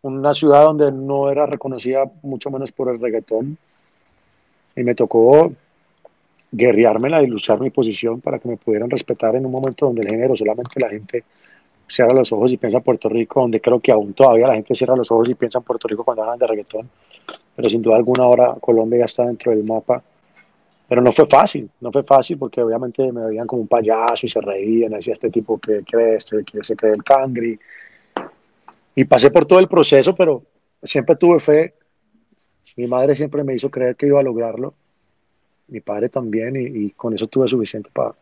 [0.01, 3.57] una ciudad donde no era reconocida mucho menos por el reggaetón,
[4.75, 5.51] y me tocó
[6.51, 10.09] guerreármela y luchar mi posición para que me pudieran respetar en un momento donde el
[10.09, 11.23] género solamente la gente
[11.87, 14.75] cierra los ojos y piensa en Puerto Rico, donde creo que aún todavía la gente
[14.75, 16.89] cierra los ojos y piensa en Puerto Rico cuando hablan de reggaetón,
[17.55, 20.01] pero sin duda alguna ahora Colombia ya está dentro del mapa.
[20.87, 24.29] Pero no fue fácil, no fue fácil porque obviamente me veían como un payaso y
[24.29, 27.57] se reían, decía este tipo que cree, que se cree el cangri.
[28.95, 30.43] Y pasé por todo el proceso, pero
[30.83, 31.73] siempre tuve fe.
[32.75, 34.73] Mi madre siempre me hizo creer que iba a lograrlo.
[35.67, 38.13] Mi padre también, y, con eso tuve suficiente para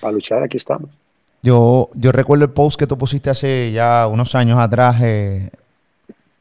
[0.00, 0.42] para luchar.
[0.42, 0.90] Aquí estamos.
[1.42, 5.50] Yo, yo recuerdo el post que tú pusiste hace ya unos años atrás, eh,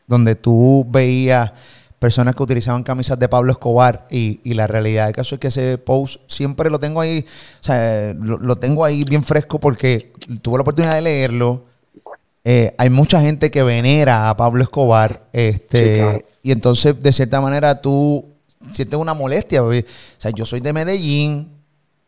[0.06, 1.52] donde tú veías
[1.98, 5.78] personas que utilizaban camisas de Pablo Escobar y, la realidad del caso es que ese
[5.78, 10.12] post siempre lo tengo ahí, o sea, lo, tengo ahí bien fresco porque
[10.42, 11.64] tuve la oportunidad de leerlo.
[12.44, 17.82] Eh, hay mucha gente que venera a Pablo Escobar, este, y entonces de cierta manera
[17.82, 18.26] tú
[18.72, 19.64] sientes una molestia.
[19.64, 19.72] O
[20.18, 21.50] sea, yo soy de Medellín,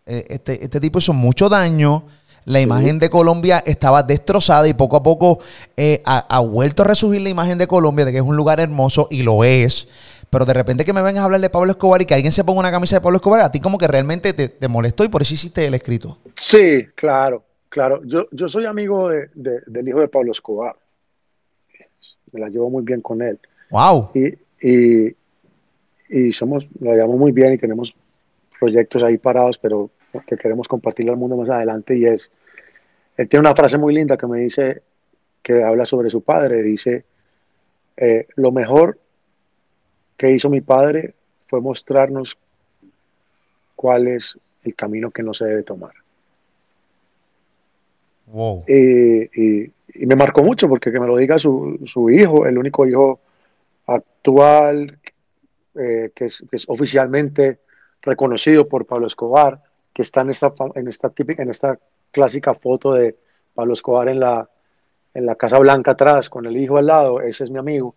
[0.06, 2.06] eh, este, este tipo hizo mucho daño
[2.46, 5.40] la imagen de Colombia estaba destrozada y poco a poco
[5.78, 9.08] eh, ha, vuelto a resurgir la imagen de Colombia, de que es un lugar hermoso
[9.10, 9.88] y lo es.
[10.30, 12.44] Pero de repente que me vengas a hablar de Pablo Escobar y que alguien se
[12.44, 15.22] ponga una camisa de Pablo Escobar, a ti como que realmente te, molestó y por
[15.22, 16.18] eso hiciste el escrito.
[16.36, 18.02] Sí, claro, claro.
[18.06, 20.76] Yo, yo soy amigo del hijo de Pablo Escobar.
[22.32, 23.40] Me la llevo muy bien con él.
[23.72, 24.12] Wow.
[24.14, 25.16] Y, y,
[26.10, 27.96] y somos, lo llevamos muy bien y tenemos
[28.60, 29.90] proyectos ahí parados, pero
[30.28, 32.32] que queremos compartirle al mundo más adelante y es,
[33.18, 34.84] él tiene una frase muy linda que me dice,
[35.42, 37.06] que habla sobre su padre, dice,
[37.98, 39.00] eh, lo mejor
[40.16, 41.16] que hizo mi padre
[41.48, 42.38] fue mostrarnos
[43.76, 46.03] cuál es el camino que no se debe tomar.
[48.68, 49.72] Y,
[50.06, 53.20] me marcó mucho porque que me lo diga su, su hijo, el único hijo
[53.86, 54.98] actual
[55.76, 57.60] eh, que, es, que, es, oficialmente
[58.02, 59.62] reconocido por Pablo Escobar,
[59.94, 61.78] que está en esta, en esta, típica, en esta
[62.12, 63.16] clásica foto de
[63.54, 64.50] Pablo Escobar en la,
[65.14, 67.96] en la Casa Blanca atrás, con el hijo al lado, ese es mi amigo,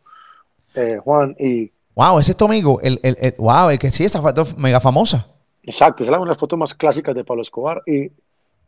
[0.75, 2.79] eh, Juan, y, Wow, ese es tu amigo.
[2.83, 5.27] El, el, el- wow, es que sí, esa foto mega famosa.
[5.63, 8.13] Exacto, esa es una de las fotos más clásicas de Pablo Escobar y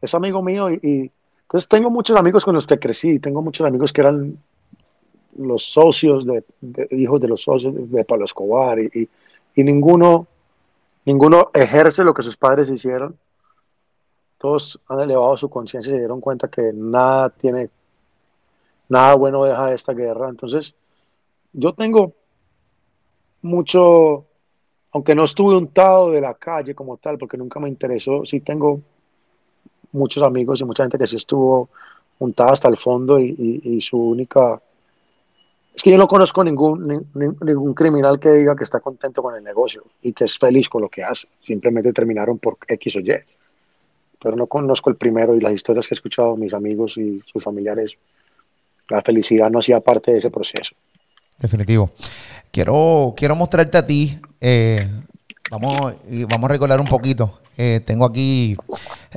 [0.01, 1.11] es amigo mío y, y
[1.49, 4.37] entonces tengo muchos amigos con los que crecí, tengo muchos amigos que eran
[5.39, 6.45] los socios de,
[6.91, 9.09] hijos de los socios de, Pablo Escobar y,
[9.57, 10.27] ninguno
[11.07, 13.17] ninguno ejerce lo que sus padres hicieron.
[14.37, 17.71] Todos han elevado su conciencia y se dieron cuenta que nada tiene
[18.91, 20.29] nada bueno deja de esta guerra.
[20.29, 20.75] Entonces,
[21.55, 22.13] yo tengo
[23.41, 24.27] mucho
[24.93, 28.83] aunque no estuve untado de la calle como tal, porque nunca me interesó, sí tengo
[29.93, 31.69] muchos amigos y mucha gente que sí estuvo
[32.19, 34.61] untada hasta el fondo y, su única...
[35.75, 39.23] Es que yo no conozco ningún, ni- ni- ningún criminal que diga que está contento
[39.23, 41.29] con el negocio y que es feliz con lo que hace.
[41.41, 43.13] Simplemente terminaron por X o Y.
[44.21, 47.45] Pero no conozco el primero y las historias que he escuchado mis amigos y sus
[47.45, 47.93] familiares.
[48.89, 50.75] La felicidad no hacía parte de ese proceso.
[51.39, 51.93] Definitivo.
[52.51, 54.19] Quiero, quiero mostrarte a ti.
[54.41, 54.85] eh,
[55.51, 57.39] vamos, y vamos a recordar un poquito.
[57.57, 58.57] Eh, tengo aquí,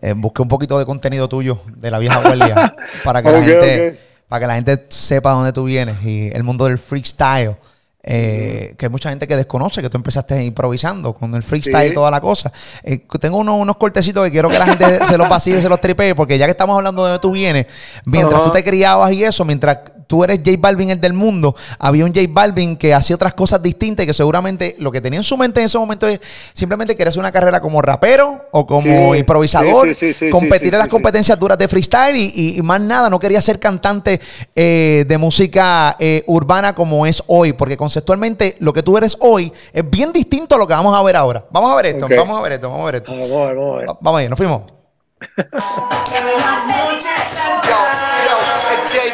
[0.02, 4.00] eh, busqué un poquito de contenido tuyo de la vieja guardia para que la gente,
[4.28, 7.56] para que la gente sepa dónde tú vienes y el mundo del freestyle.
[8.03, 11.89] Eh, que hay mucha gente que desconoce que tú empezaste improvisando con el freestyle y
[11.89, 11.93] Sí.
[11.93, 12.51] toda la cosa.
[12.83, 15.69] Eh, tengo unos, unos cortecitos que quiero que la gente se los vacile y se
[15.69, 17.65] los tripee, porque ya que estamos hablando de dónde tú vienes,
[18.05, 22.03] mientras tú te criabas y eso, mientras tú eres J Balvin el del mundo, había
[22.03, 25.23] un J Balvin que hacía otras cosas distintas y que seguramente lo que tenía en
[25.23, 26.19] su mente en ese momento es
[26.53, 30.89] simplemente querer hacer una carrera como rapero o como Sí, improvisador, sí, competir en las
[30.89, 34.19] competencias duras de freestyle y, y- y más nada, no quería ser cantante
[34.53, 39.89] eh, de música urbana como es hoy, porque conceptualmente lo que tú eres hoy es
[39.89, 41.43] bien distinto a lo que vamos a ver ahora.
[41.51, 43.12] Vamos a ver esto, vamos a ver esto, vamos a ver esto.
[43.12, 43.89] Vamos a ver, vamos a ver.
[43.89, 44.62] Va- Vamos ahí, nos fuimos.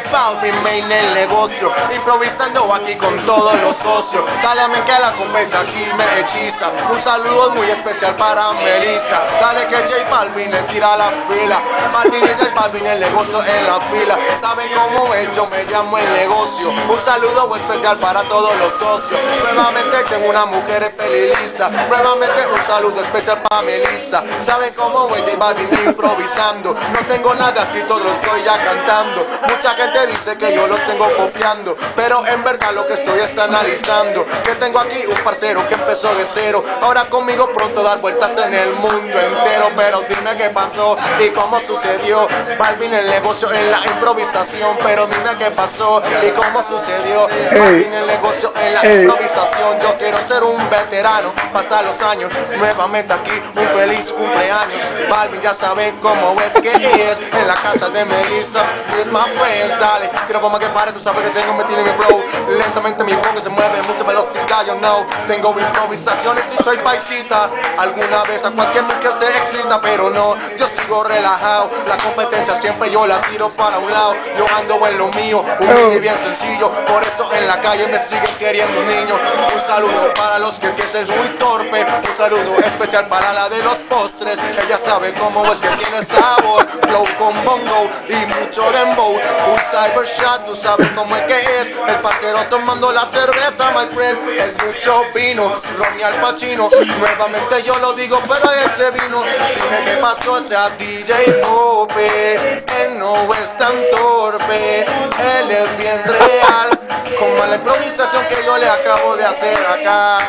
[0.08, 4.24] Es J Balvin, main el negocio Improvisando aquí con todos los socios.
[4.42, 6.70] Dale a mí que la conversa aquí me hechiza.
[6.90, 9.20] Un saludo muy especial para Melissa.
[9.40, 11.60] Dale que J Balvin le tira la fila
[11.92, 14.18] Martín y J Balvin, el negocio en la fila.
[14.40, 16.70] Saben cómo es, yo me llamo el negocio.
[16.70, 19.20] Un saludo muy especial para todos los socios.
[19.54, 24.22] Nuevamente tengo una mujer peliliza Nuevamente un saludo especial para Melissa.
[24.40, 26.72] Saben cómo es J Balvin improvisando.
[26.72, 29.26] No tengo nada escrito, lo estoy ya cantando.
[29.48, 33.36] Mucha gente dice que yo lo tengo copiando Pero en verdad lo que estoy es
[33.38, 38.32] analizando Que tengo aquí un parcero que empezó de cero Ahora conmigo pronto dar vueltas
[38.38, 42.28] en el mundo entero Pero dime qué pasó y cómo sucedió.
[42.58, 47.28] Balvin el negocio en la improvisación Pero dime qué pasó y cómo sucedió.
[47.50, 53.12] Balvin el negocio en la improvisación Yo quiero ser un veterano, pasar los años Nuevamente
[53.12, 54.82] aquí, un feliz cumpleaños.
[55.08, 58.62] Balvin ya sabe cómo es que es En la casa de Melissa,
[58.96, 61.92] with my friends Dale, quiero como que pare, tú sabes que tengo metido en mi
[61.92, 62.22] flow.
[62.58, 65.06] Lentamente mi boca se mueve, mucha velocidad, yo know.
[65.26, 67.48] Tengo improvisaciones y soy paisita.
[67.78, 71.70] Alguna vez a cualquier mujer se excita Pero no, yo sigo relajado.
[71.86, 74.14] La competencia siempre yo la tiro para un lado.
[74.36, 76.70] Yo ando en lo mío, humilde y bien sencillo.
[76.86, 79.18] Por eso en la calle me siguen queriendo niños
[79.54, 81.86] Un saludo para los que piensan muy torpe.
[81.86, 84.38] Un saludo especial para la de los postres.
[84.62, 86.66] Ella sabe cómo es que tiene sabor.
[86.66, 89.12] Flow con bongo y mucho dembow.
[89.12, 91.68] Un cyber shot, tú sabes cómo es que es.
[91.68, 97.78] El parcero tomando la cerveza, my friend Es mucho vino, Ronnie Al Pacino Nuevamente yo
[97.78, 99.22] lo digo, pero él se vino.
[99.22, 106.02] Dime qué pasó ese a DJ Pope Él no es tan torpe Él es bien
[106.04, 106.78] real.
[107.18, 110.26] Como la improvisación que yo le acabo de hacer acá.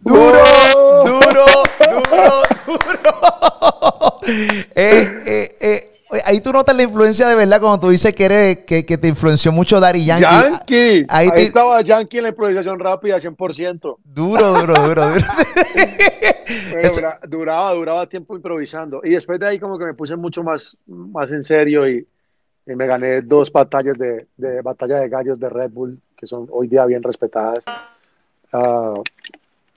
[0.00, 0.44] Duro,
[1.04, 1.46] duro,
[1.78, 3.22] duro, duro.
[4.24, 5.91] Eh, eh, eh,
[6.24, 9.08] ahí tú notas la influencia de verdad cuando tú dices que, eres, que, que te
[9.08, 10.24] influenció mucho Daddy Yankee.
[10.24, 11.06] Yankee.
[11.08, 13.96] Ahí Ahí, te- estaba Yankee en la improvisación rápida, 100%.
[14.04, 15.14] Duro, duro, duro, duro.
[16.80, 19.00] Eso- dura- duraba, duraba tiempo improvisando.
[19.04, 22.06] Y después de ahí como que me puse mucho más, más en serio y,
[22.66, 26.46] y me gané dos batallas de, de batalla de gallos de Red Bull, que son
[26.50, 27.64] hoy día bien respetadas.
[28.52, 28.94] Ah,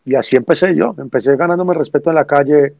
[0.05, 0.93] y así empecé yo.
[0.97, 2.73] Empecé ganándome respeto en la calle,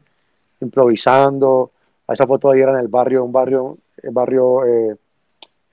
[0.60, 1.72] improvisando.
[2.08, 4.96] Esa foto ahí era en el barrio, un barrio, un barrio eh,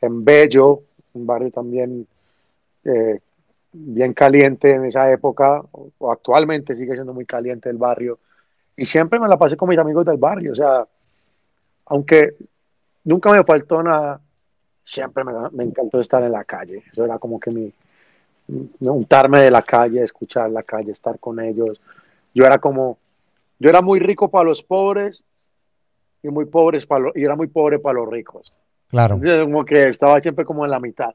[0.02, 0.82] en Bello,
[1.14, 2.08] un barrio también
[2.86, 3.20] eh,
[3.72, 8.20] bien caliente en esa época, o, actualmente sigue siendo muy caliente el barrio.
[8.76, 10.88] Y siempre me la pasé con mis amigos del barrio, o sea,
[11.86, 12.36] aunque
[13.04, 14.20] nunca me faltó nada,
[14.86, 16.84] siempre me, me encantó estar en la calle.
[16.92, 17.74] Eso era como que mi-
[18.82, 21.80] untarme de la calle, escuchar la calle, estar con ellos.
[22.34, 22.98] Yo era como,
[23.60, 25.24] yo era muy rico para los pobres
[26.24, 28.54] y muy pobres para y era muy pobre para los ricos.
[28.88, 29.16] Claro.
[29.16, 31.14] Entonces, como que estaba siempre como en la mitad.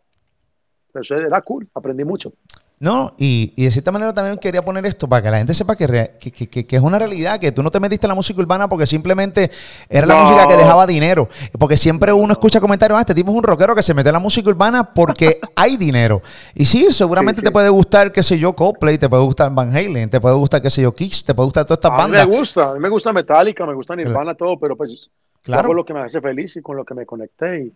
[0.92, 2.32] Pero eso era cool, aprendí mucho.
[2.80, 5.74] No, y, y de cierta manera también quería poner esto para que la gente sepa
[5.74, 8.14] que, rea- que, que- que- es una realidad, que tú no te metiste en la
[8.14, 9.50] música urbana porque simplemente
[9.88, 10.22] era la No.
[10.22, 11.28] música que dejaba dinero.
[11.58, 14.12] Porque siempre uno escucha comentarios, ah, este tipo es un rockero que se mete en
[14.12, 16.22] la música urbana porque hay dinero.
[16.54, 17.46] Y sí, seguramente Sí, sí.
[17.46, 20.62] te puede gustar, qué sé yo, Coldplay, te puede gustar Van Halen, te puede gustar,
[20.62, 22.38] qué sé yo, Kiss, te puede gustar todas estas A mí me bandas.
[22.38, 25.10] gusta, a mí me gusta Metallica, me gusta Nirvana, todo, pero pues
[25.42, 25.64] Claro.
[25.64, 27.60] hago lo que me hace feliz y con lo que me conecté.
[27.64, 27.72] Y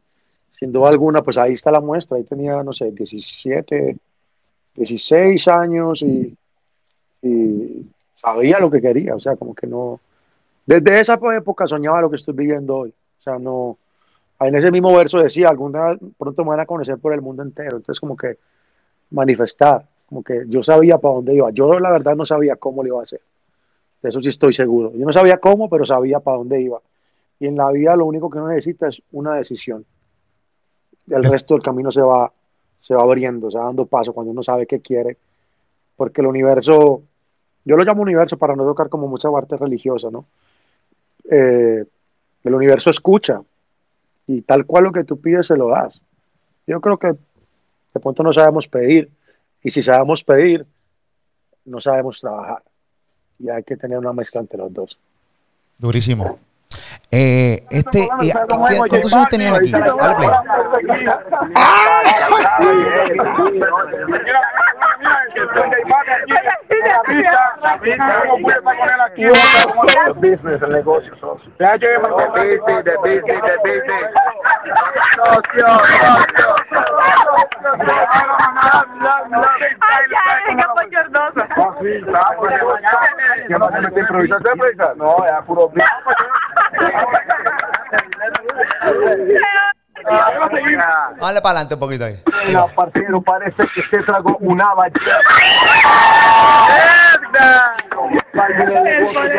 [0.57, 2.19] sin duda alguna, pues ahí está la muestra.
[2.19, 3.97] Ahí tenía, no sé, 17,
[4.75, 6.35] 16 años y,
[7.23, 9.15] y sabía lo que quería.
[9.15, 10.01] O sea, como que no.
[10.65, 12.91] Desde esa época soñaba lo que estoy viviendo hoy.
[12.91, 13.79] O sea, no.
[14.41, 17.43] En ese mismo verso decía, algún día pronto me van a conocer por el mundo
[17.43, 17.77] entero.
[17.77, 18.39] Entonces, como que
[19.11, 21.51] manifestar, como que yo sabía para dónde iba.
[21.51, 23.21] Yo, la verdad, no sabía cómo lo iba a hacer.
[24.03, 24.93] De eso sí estoy seguro.
[24.97, 26.81] Yo no sabía cómo, pero sabía para dónde iba.
[27.39, 29.85] Y en la vida lo único que uno necesita es una decisión.
[31.09, 32.33] El resto del camino se va,
[32.83, 35.17] se va abriendo, se va dando paso cuando uno sabe qué quiere.
[35.97, 37.03] Porque el universo,
[37.65, 40.27] yo lo llamo universo para no tocar como mucha parte religiosa, ¿no?
[41.31, 41.85] Eh,
[42.43, 43.41] el universo escucha
[44.27, 46.01] y tal cual lo que tú pides se lo das.
[46.67, 47.13] Yo creo que
[47.95, 49.09] de pronto no sabemos pedir
[49.63, 50.67] y si sabemos pedir,
[51.65, 52.65] no sabemos trabajar.
[53.39, 54.99] Y hay que tener una mezcla entre los dos.
[55.79, 56.39] Durísimo.
[57.15, 58.39] Eh, este, y- ¿qué-
[58.89, 59.71] ¿Cuántos años tenías aquí?
[59.71, 60.31] Dale play.
[70.21, 71.51] business, el negocio, socio.
[71.59, 74.11] De business, de business, de business.
[75.17, 76.57] Socio, socio.
[79.81, 81.43] Ay, qué bochornoso.
[81.57, 82.57] No, sí, claro, porque
[83.49, 84.43] ¿qué no se mete a improvisar?
[84.43, 84.95] ¿Se improvisa?
[84.97, 85.71] No, ya puro.
[91.21, 92.17] Dale para adelante un poquito ahí.
[92.47, 95.19] Mira, parcero, parece que se tragó una ballena.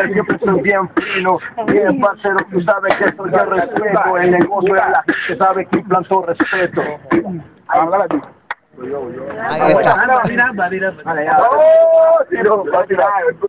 [0.00, 1.38] El siempre soy bien fino.
[1.66, 4.18] Bien, parcero, tú sabes que esto yo respeto.
[4.18, 6.82] El negocio es la gente sabe que implantó respeto.
[7.68, 8.06] Háblale.
[9.48, 10.22] Ahí está.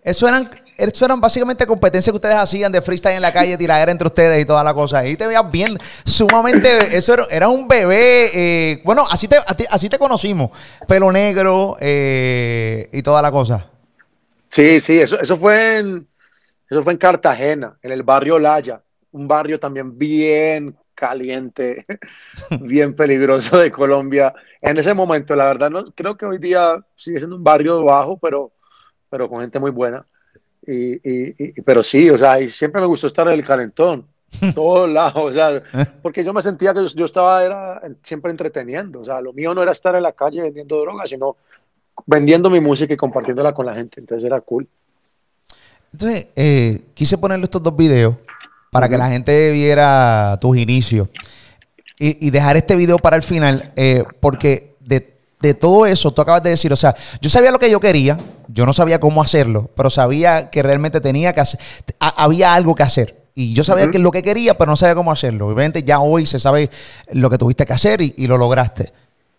[0.04, 3.92] Eso eran, eso eran básicamente competencias que ustedes hacían de freestyle en la calle, tiradera
[3.92, 5.00] entre ustedes y toda la cosa.
[5.00, 6.98] Ahí te veías bien, sumamente.
[6.98, 8.30] Eso era, era un bebé.
[8.34, 9.38] eh, bueno, así te,
[9.70, 10.52] así te conocimos.
[10.88, 13.68] Pelo negro eh, y toda la cosa.
[14.50, 16.08] Sí, sí, eso, eso fue en
[16.70, 21.86] eso fue en Cartagena, en el barrio Laya, un barrio también bien caliente,
[22.62, 24.34] bien peligroso de Colombia.
[24.62, 28.18] En ese momento, la verdad, no creo que hoy día sigue siendo un barrio bajo,
[28.18, 28.52] pero,
[29.10, 30.06] pero con gente muy buena.
[30.68, 34.08] Y, y- y- pero sí, o sea, y siempre me gustó estar en el calentón,
[34.56, 35.62] todos lados, o sea,
[36.02, 39.54] porque yo me sentía que yo, yo estaba era siempre entreteniendo, o sea, lo mío
[39.54, 41.36] no era estar en la calle vendiendo drogas, sino
[42.06, 44.68] vendiendo mi música y compartiéndola con la gente, entonces era cool.
[45.94, 48.16] Entonces, eh, quise ponerle estos dos videos
[48.72, 51.08] para que la gente viera tus inicios
[51.98, 56.22] y, y dejar este video para el final, eh, porque de, de todo eso, tú
[56.22, 59.22] acabas de decir, o sea, yo sabía lo que yo quería, yo no sabía cómo
[59.22, 61.60] hacerlo, pero sabía que realmente tenía que hacer,
[62.00, 63.24] ha- había algo que hacer.
[63.36, 65.48] Y yo sabía que lo que quería, pero no sabía cómo hacerlo.
[65.48, 66.70] Obviamente ya hoy se sabe
[67.12, 68.94] lo que tuviste que hacer y, y lo lograste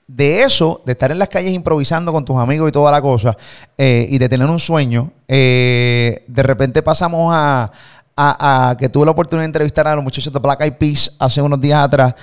[0.07, 3.37] de eso, de estar en las calles improvisando con tus amigos y toda la cosa,
[3.77, 7.73] eh, y de tener un sueño, eh, de repente pasamos a,
[8.15, 11.13] a- a que tuve la oportunidad de entrevistar a los muchachos de Black Eyed Peas
[11.19, 12.15] hace unos días atrás,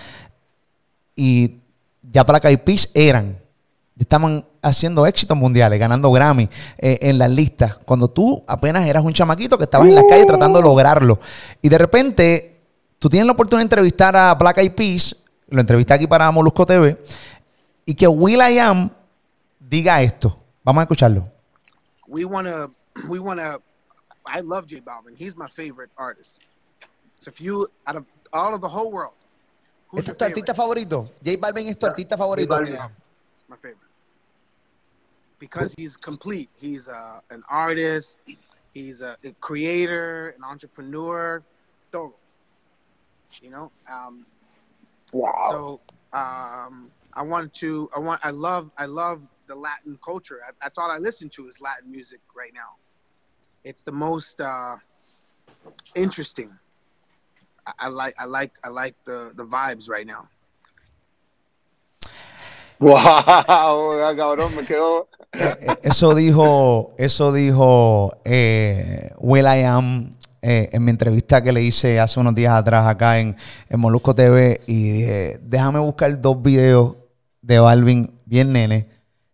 [1.15, 1.55] y
[2.09, 3.38] ya Black Eyed Peas eran,
[4.00, 9.14] estaban haciendo éxitos mundiales, ganando Grammy eh, en las listas, cuando tú apenas eras un
[9.14, 11.20] chamaquito que estabas en las calles tratando de lograrlo.
[11.62, 12.62] Y de repente,
[13.00, 15.16] tú tienes la oportunidad de entrevistar a Black Eyed Peas,
[15.48, 17.00] lo entrevisté aquí para Molusco TV,
[17.86, 18.89] y que Will I Am
[19.60, 20.38] diga esto.
[20.64, 21.28] Vamos a escucharlo.
[22.08, 22.72] we want to
[23.10, 23.60] we want to
[24.26, 26.41] i love j balvin he's my favorite artist
[27.20, 29.14] so if you out of all of the whole world
[29.89, 30.86] who's ¿Este your es tu artista favorite?
[30.86, 31.12] favorito?
[31.26, 32.54] J Balvin es tu artista favorito.
[32.54, 32.78] Balvin.
[33.44, 33.80] It's my favorite.
[35.38, 36.50] Because he's complete.
[36.56, 38.18] He's uh, an artist.
[38.74, 41.44] He's a, a creator an entrepreneur.
[41.91, 42.14] Todo.
[43.41, 43.72] You know?
[43.91, 44.26] Um
[45.12, 45.32] Wow.
[45.48, 45.82] so
[46.18, 50.39] um i want to i want i love i love the latin culture.
[50.48, 52.78] I, that's all i listen to is latin music right now.
[53.64, 54.78] It's the most uh
[55.96, 56.52] interesting.
[57.68, 60.30] I, I like i like i like the the vibes right now
[62.84, 65.08] Wow, cabrón, me quedo.
[65.34, 70.10] Eh, Eso dijo, eso dijo eh, Will I Am
[70.42, 73.36] eh, en mi entrevista que le hice hace unos días atrás acá en,
[73.70, 74.62] en Molusco TV.
[74.68, 76.98] Y dije, déjame buscar dos videos
[77.42, 78.88] de Balvin bien nene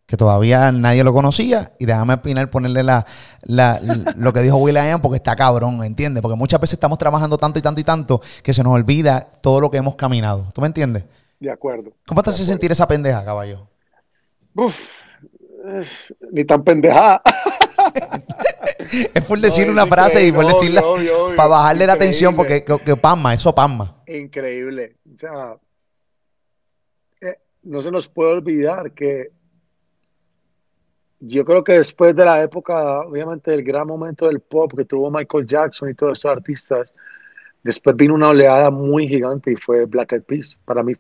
[0.06, 1.74] que todavía nadie lo conocía.
[1.80, 3.06] Y déjame opinar, ponerle la,
[3.42, 3.80] la-
[4.16, 6.22] lo que dijo Will.i.am porque está cabrón, ¿entiendes?
[6.22, 9.60] Porque muchas veces estamos trabajando tanto y tanto y tanto que se nos olvida todo
[9.60, 10.48] lo que hemos caminado.
[10.54, 11.04] ¿Tú me entiendes?
[11.40, 11.94] De acuerdo.
[12.08, 13.68] ¿Cómo te hace sentir esa pendeja, caballo?
[14.56, 14.78] Uf,
[15.80, 17.22] es- ni tan pendejada.
[19.14, 22.64] Es por decir No, una frase y por increíble, decirla para bajarle la atención porque
[22.64, 24.02] que, que pasma, eso pasma.
[24.08, 24.98] Increíble.
[25.14, 25.56] O sea,
[27.22, 29.32] eh, no se nos puede olvidar que
[31.22, 35.12] yo creo que después de la época, obviamente, del gran momento del pop que tuvo
[35.12, 36.94] Michael Jackson y todos estos artistas,
[37.64, 40.58] después vino una oleada muy gigante y fue Black Eyed Peas.
[40.66, 40.94] Para mí,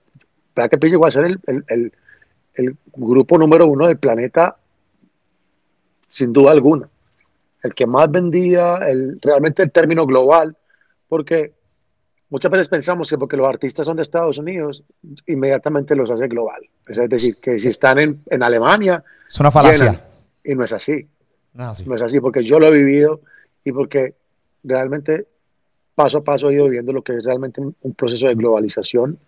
[0.55, 1.93] Black Eyed Peas llegó a ser el, el- el-
[2.55, 4.57] el grupo número uno del planeta,
[6.07, 6.89] sin duda alguna.
[7.63, 10.55] El que más vendía, el, realmente el término global,
[11.07, 11.53] porque
[12.29, 14.83] muchas veces pensamos que porque los artistas son de Estados Unidos,
[15.27, 16.61] inmediatamente los hace global.
[16.87, 19.85] Es decir, que si están en, en Alemania, Es una falacia.
[19.91, 20.01] llenan.
[20.43, 21.07] Y no es así.
[21.53, 21.83] No, sí.
[21.85, 23.21] No es así porque yo lo he vivido
[23.63, 24.15] y porque
[24.63, 25.27] realmente
[25.95, 29.19] paso a paso he ido viviendo lo que es realmente un un proceso de globalización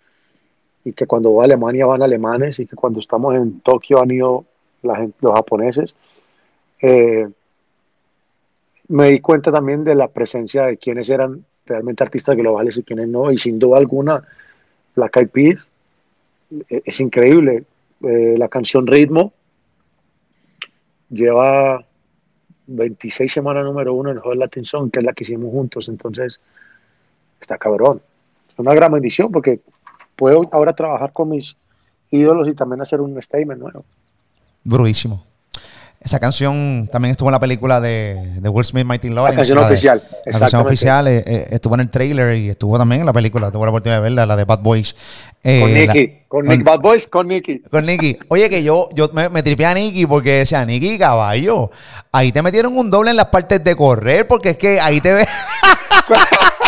[0.83, 4.11] y que cuando voy a Alemania van alemanes y que cuando estamos en Tokio han
[4.11, 4.45] ido
[4.81, 5.95] la gente- los japoneses.
[6.81, 7.27] Eh,
[8.87, 13.07] me di cuenta también de la presencia de quienes eran realmente artistas globales y quienes
[13.07, 14.23] no, y sin duda alguna,
[14.95, 15.69] Black Eyed Peas
[16.69, 17.63] eh, es increíble.
[18.03, 19.31] Eh, la canción Ritmo
[21.09, 21.85] lleva
[22.67, 26.39] 26 semanas número uno en Hot Latin Song, que es la que hicimos juntos, entonces
[27.39, 28.01] está cabrón.
[28.49, 29.59] Es una gran bendición porque
[30.21, 31.55] puedo ahora trabajar con mis
[32.11, 33.83] ídolos y también hacer un statement nuevo.
[34.63, 35.25] Brutísimo.
[35.99, 39.35] Esa canción también estuvo en la película de, de Will Smith, Mighty Lawrence.
[39.37, 42.77] canción la de- oficial, La canción oficial eh, eh, estuvo en el trailer y estuvo
[42.77, 43.49] también en la película.
[43.51, 44.95] Tuve la oportunidad de verla, la de Bad Boys.
[45.43, 47.59] Eh, Con la- Nicky, con Nick Bad Boys, con Nicky.
[47.69, 48.17] Con Nicky.
[48.29, 51.71] Oye, que yo, yo me, me tripeé a Nicky porque decía, Nicky, caballo,
[52.11, 55.13] ahí te metieron un doble en las partes de correr porque es que ahí te
[55.13, 55.25] ve.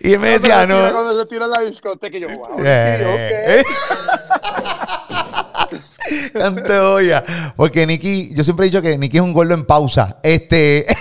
[0.00, 0.92] y él me decía, no.
[0.92, 3.64] Cuando se tira la discoteca, y yo, wow, Eh,
[6.82, 7.24] Olla.
[7.56, 10.18] Porque Nicky, yo siempre he dicho que Nicky es un gordo en pausa.
[10.22, 10.86] Este.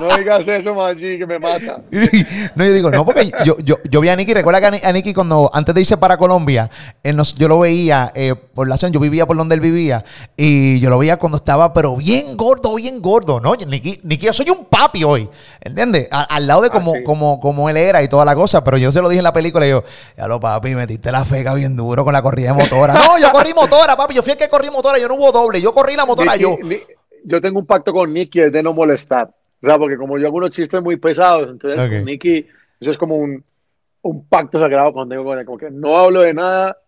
[0.00, 1.82] No digas eso, Maggi, que me mata.
[2.54, 4.80] no, yo digo, no, porque yo, yo, yo vi a Nicky, recuerda que a Ni-
[4.82, 6.70] a Nicky cuando antes de irse para Colombia,
[7.02, 10.02] él nos- yo lo veía eh, por la zona, yo vivía por donde él vivía,
[10.38, 13.54] y yo lo veía cuando estaba, pero bien gordo, bien gordo, ¿no?
[13.54, 15.28] Nicky, Nicky, yo soy un papi hoy,
[15.60, 16.08] ¿entiendes?
[16.10, 17.02] A- al lado de como, sí.
[17.04, 19.34] como, como él era y toda la cosa, pero yo se lo dije en la
[19.34, 19.84] película, y yo,
[20.16, 22.94] ya lo papi, metiste la feca bien duro con la corrida de motora.
[22.94, 25.60] No, yo corrí motora, papi, yo fui el que corrí motora, yo no hubo doble,
[25.60, 26.56] yo corrí la motora Nicky- yo.
[26.62, 26.80] Ni-
[27.24, 29.30] yo tengo un pacto con Nicky es de no molestar.
[29.62, 31.90] O sea, porque como yo hago unos chistes muy pesados, entonces Ok.
[31.96, 32.46] con Nicky,
[32.80, 33.44] eso es como un,
[34.02, 36.78] un pacto sagrado cuando digo con él, como que no hablo de nada,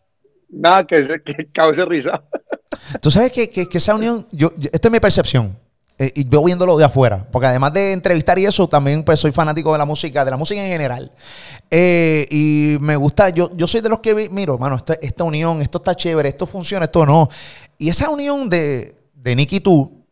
[0.48, 2.22] nada que, se, que cause risa.
[3.00, 5.56] Tú sabes que, que- que esa unión, yo, yo- esto es mi percepción.
[6.02, 7.26] Eh, y veo viéndolo de afuera.
[7.30, 10.36] Porque además de entrevistar y eso, también pues soy fanático de la música, de la
[10.36, 11.12] música en general.
[11.70, 15.24] Eh, y me gusta, yo, yo soy de los que vi- miro, mano, esta, esta
[15.24, 17.28] unión, esto está chévere, esto funciona, esto no.
[17.78, 20.04] Y esa unión de, de Nicky y tú,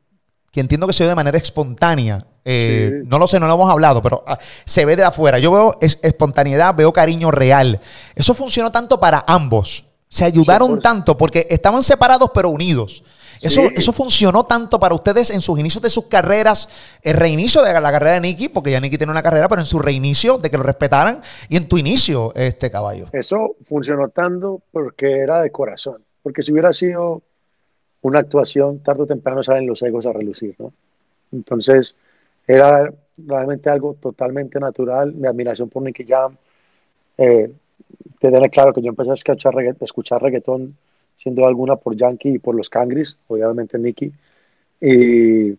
[0.53, 2.27] que entiendo que se ve de manera espontánea.
[2.45, 3.09] eh, Sí.
[3.09, 5.39] No lo sé, no lo hemos hablado, pero ah, se ve de afuera.
[5.39, 7.81] Yo veo es- espontaneidad, veo cariño real.
[8.15, 9.85] Eso funcionó tanto para ambos.
[10.09, 10.83] Se ayudaron 100%.
[10.83, 13.03] tanto porque estaban separados pero unidos.
[13.41, 13.69] Eso, Sí.
[13.77, 16.69] eso funcionó tanto para ustedes en sus inicios de sus carreras,
[17.03, 19.67] el reinicio de la carrera de Nicky, porque ya Nicky tiene una carrera, pero en
[19.67, 23.07] su reinicio, de que lo respetaran, y en tu inicio, este caballo.
[23.13, 26.03] Eso funcionó tanto porque era de corazón.
[26.23, 27.23] Porque si hubiera sido
[28.03, 30.73] una actuación, tarde o temprano salen los egos a relucir, ¿no?
[31.33, 31.95] Entonces,
[32.47, 35.13] era realmente algo totalmente natural.
[35.13, 36.37] Mi admiración por Nicky Jam.
[37.17, 37.51] Eh,
[38.19, 40.77] tener claro que yo empecé a escuchar, regga- a escuchar reggaetón,
[41.21, 44.13] siendo alguna por Yankee y por los Cangris, obviamente Nicky.
[44.81, 45.57] Y,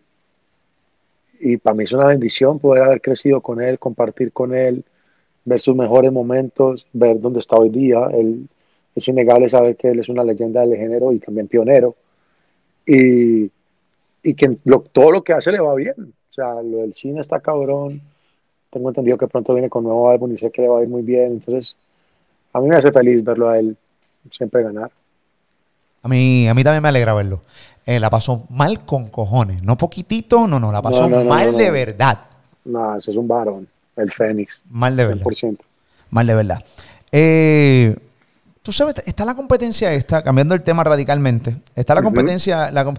[1.40, 4.84] y para mí es una bendición poder haber crecido con él, compartir con él,
[5.44, 8.08] ver sus mejores momentos, ver dónde está hoy día.
[8.12, 8.48] Él,
[8.96, 11.96] es innegable saber que él es una leyenda del género y también pionero.
[12.86, 13.50] Y,
[14.22, 15.94] y que lo- todo lo que hace le va bien.
[16.30, 18.00] O sea, lo del cine está cabrón.
[18.70, 20.88] Tengo entendido que pronto viene con nuevo álbum y sé que le va a ir
[20.88, 21.32] muy bien.
[21.34, 21.76] Entonces,
[22.52, 23.76] a mí me hace feliz verlo a él
[24.30, 24.90] siempre ganar.
[26.02, 27.42] A mí, a mí también me alegra verlo.
[27.86, 29.62] Eh, la pasó mal con cojones.
[29.62, 32.18] No poquitito, no, no, la pasó No, no, no, mal no, de verdad.
[32.64, 35.24] No, ese es un varón, el Fénix, Mal de verdad.
[35.24, 35.58] 100%.
[36.10, 36.64] Mal de verdad.
[37.10, 37.96] Eh,
[38.62, 41.56] Tú sabes, está la competencia esta, cambiando el tema radicalmente.
[41.74, 42.94] Está la competencia, la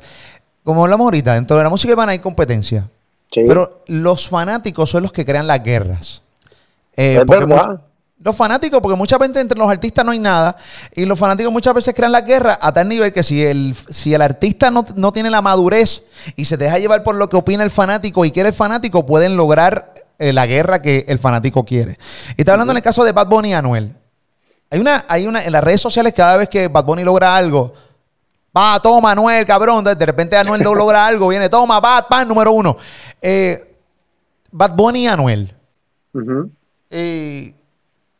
[0.63, 2.89] como hablamos ahorita, dentro de la música urbana hay competencia.
[3.31, 6.21] Sí, Pero los fanáticos son los que crean las guerras.
[6.95, 7.81] Eh, es porque verdad.
[8.23, 10.55] Los fanáticos, porque mucha gente entre los artistas no hay nada,
[10.95, 14.13] y los fanáticos muchas veces crean la guerra a tal nivel que si el, si
[14.13, 16.03] el artista no, no tiene la madurez
[16.35, 19.35] y se deja llevar por lo que opina el fanático y quiere el fanático, pueden
[19.35, 21.97] lograr eh, la guerra que el fanático quiere.
[22.37, 23.95] Y está hablando en el caso de Bad Bunny y Anuel.
[24.69, 27.73] Hay una, hay una, en las redes sociales, cada vez que Bad Bunny logra algo,
[28.57, 29.83] va, toma, Anuel, cabrón.
[29.83, 32.77] De repente Anuel no logra algo, viene, toma, Bad, pan, número uno.
[33.21, 33.77] Eh,
[34.51, 35.53] Bad Bunny y Anuel.
[36.89, 37.53] Eh,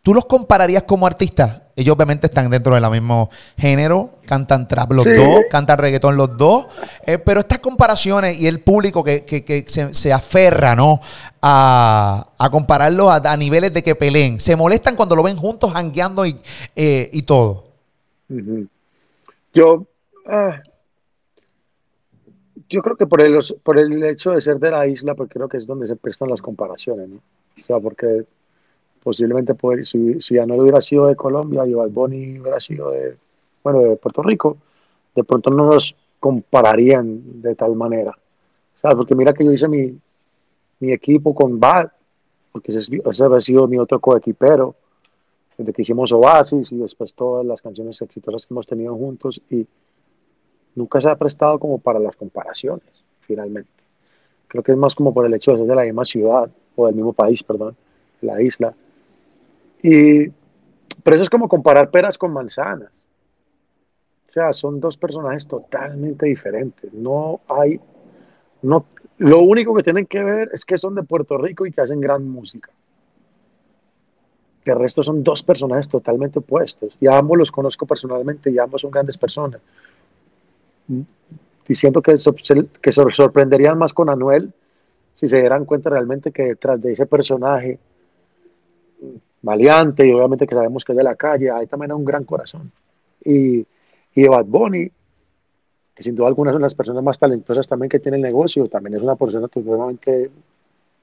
[0.03, 1.61] ¿Tú los compararías como artistas?
[1.77, 5.13] Ellos obviamente están dentro del mismo género, cantan trap los Sí.
[5.15, 6.65] dos, cantan reggaetón los dos,
[7.07, 10.99] eh, pero estas comparaciones y el público que, que- que se, se aferra ¿no?
[11.41, 15.71] a, a compararlos a, a niveles de que peleen, se molestan cuando lo ven juntos,
[15.71, 16.35] jangueando y,
[16.75, 17.63] eh, y todo.
[19.53, 19.85] Yo,
[20.27, 20.61] ah,
[22.67, 25.47] yo creo que por el, por el hecho de ser de la isla, pues creo
[25.47, 27.17] que es donde se prestan las comparaciones, ¿no?
[27.61, 28.25] O sea, porque
[29.03, 33.15] posiblemente poder- si, si Anuel hubiera sido de Colombia y Bad Bunny hubiera sido de,
[33.63, 34.57] bueno, de Puerto Rico,
[35.13, 38.17] de pronto no nos compararían de tal manera.
[38.75, 39.95] Sea, porque mira que yo hice mi,
[40.79, 41.91] mi equipo con Bad,
[42.51, 44.75] porque ese, ese había sido mi otro coequipero,
[45.57, 49.67] desde que hicimos Oasis y después todas las canciones exitosas que hemos tenido juntos y
[50.75, 52.85] nunca se ha prestado como para las comparaciones,
[53.21, 53.69] finalmente.
[54.47, 56.85] Creo que es más como por el hecho de ser de la misma ciudad o
[56.85, 57.75] del mismo país, perdón,
[58.21, 58.73] la isla.
[59.83, 60.29] Y,
[61.03, 62.89] pero eso es como comparar peras con manzanas.
[64.27, 66.91] O sea, son dos personajes totalmente diferentes.
[66.91, 67.79] No hay,
[68.63, 68.85] no,
[69.19, 72.01] lo único que tienen que ver es que son de Puerto Rico y que hacen
[72.01, 72.71] gran música.
[74.65, 76.95] El resto son dos personajes totalmente opuestos.
[76.99, 79.61] Y a ambos los conozco personalmente y ambos son grandes personas.
[81.67, 82.15] Diciendo que,
[82.81, 84.53] que se sorprenderían más con Anuel
[85.15, 87.77] si se dieran cuenta realmente que detrás de ese personaje
[89.43, 92.71] maleante y obviamente que sabemos que es de la calle, hay también un gran corazón.
[93.25, 93.65] Y,
[94.15, 94.89] y Bad Bunny,
[95.95, 98.95] que sin duda alguna son las personas más talentosas también que tiene el negocio, también
[98.95, 100.29] es una persona totalmente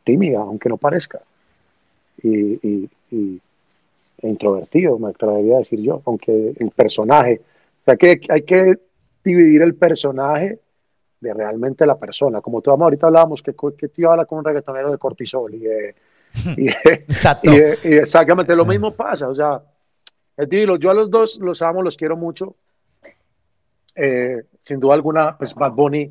[0.05, 1.21] tímida, aunque no parezca.
[2.23, 2.29] Y,
[2.69, 3.41] y- y-
[4.23, 7.41] e introvertido, me atrevería a decir yo, aunque el personaje,
[7.87, 8.79] o que hay que
[9.25, 10.59] dividir el personaje
[11.21, 12.41] de realmente la persona.
[12.41, 15.95] Como tú ahorita hablábamos, que, que tío habla con un reggaetonero de cortisol y de,
[16.57, 17.51] y Exacto.
[17.53, 17.57] y,
[17.89, 19.63] y exactamente lo mismo pasa, o sea,
[20.79, 22.55] yo a los dos los amo, los quiero mucho.
[23.95, 26.11] Eh, sin duda alguna, pues Bad Bunny,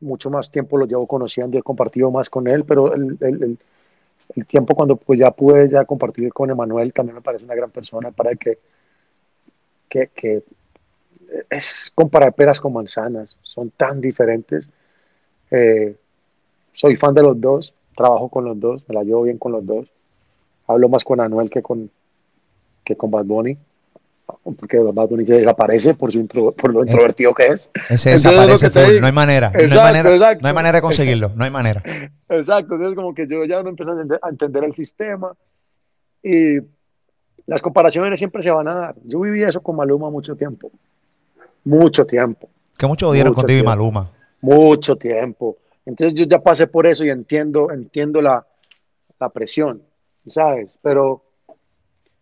[0.00, 3.42] mucho más tiempo lo llevo conociendo y he compartido más con él, pero el, el-
[3.42, 3.58] el-
[4.36, 7.70] el tiempo cuando pues ya pude ya compartir con Emanuel también me parece una gran
[7.70, 8.58] persona para que,
[9.88, 10.44] que, que
[11.50, 14.68] es comparar peras con manzanas, son tan diferentes.
[15.50, 15.96] Eh,
[16.72, 19.64] soy fan de los dos, trabajo con los dos, me la llevo bien con los
[19.66, 19.86] dos.
[20.66, 21.90] Hablo más con Anuel que con,
[22.84, 23.56] que con Bad Bunny,
[24.58, 27.70] porque Bad Bunny se desaparece por, su intro- por lo introvertido que es.
[27.88, 29.50] Ese desaparece te full, no hay manera.
[29.50, 30.42] no, hay Exacto, manera exacto.
[30.42, 31.82] no hay manera de conseguirlo, no hay manera.
[32.28, 35.32] Exacto, entonces como que yo ya no empiezo a entender, a entender el sistema
[36.22, 36.58] y
[37.46, 38.94] las comparaciones siempre se van a dar.
[39.04, 40.70] Yo viví eso con Maluma mucho tiempo,
[41.64, 42.48] mucho tiempo.
[42.78, 43.70] Que muchos Mucho contigo y tiempo.
[43.70, 44.10] Maluma.
[44.40, 45.56] mucho tiempo.
[45.90, 48.46] Entonces yo ya pasé por eso y entiendo, entiendo la,
[49.18, 49.82] la presión,
[50.28, 50.78] ¿sabes?
[50.80, 51.22] Pero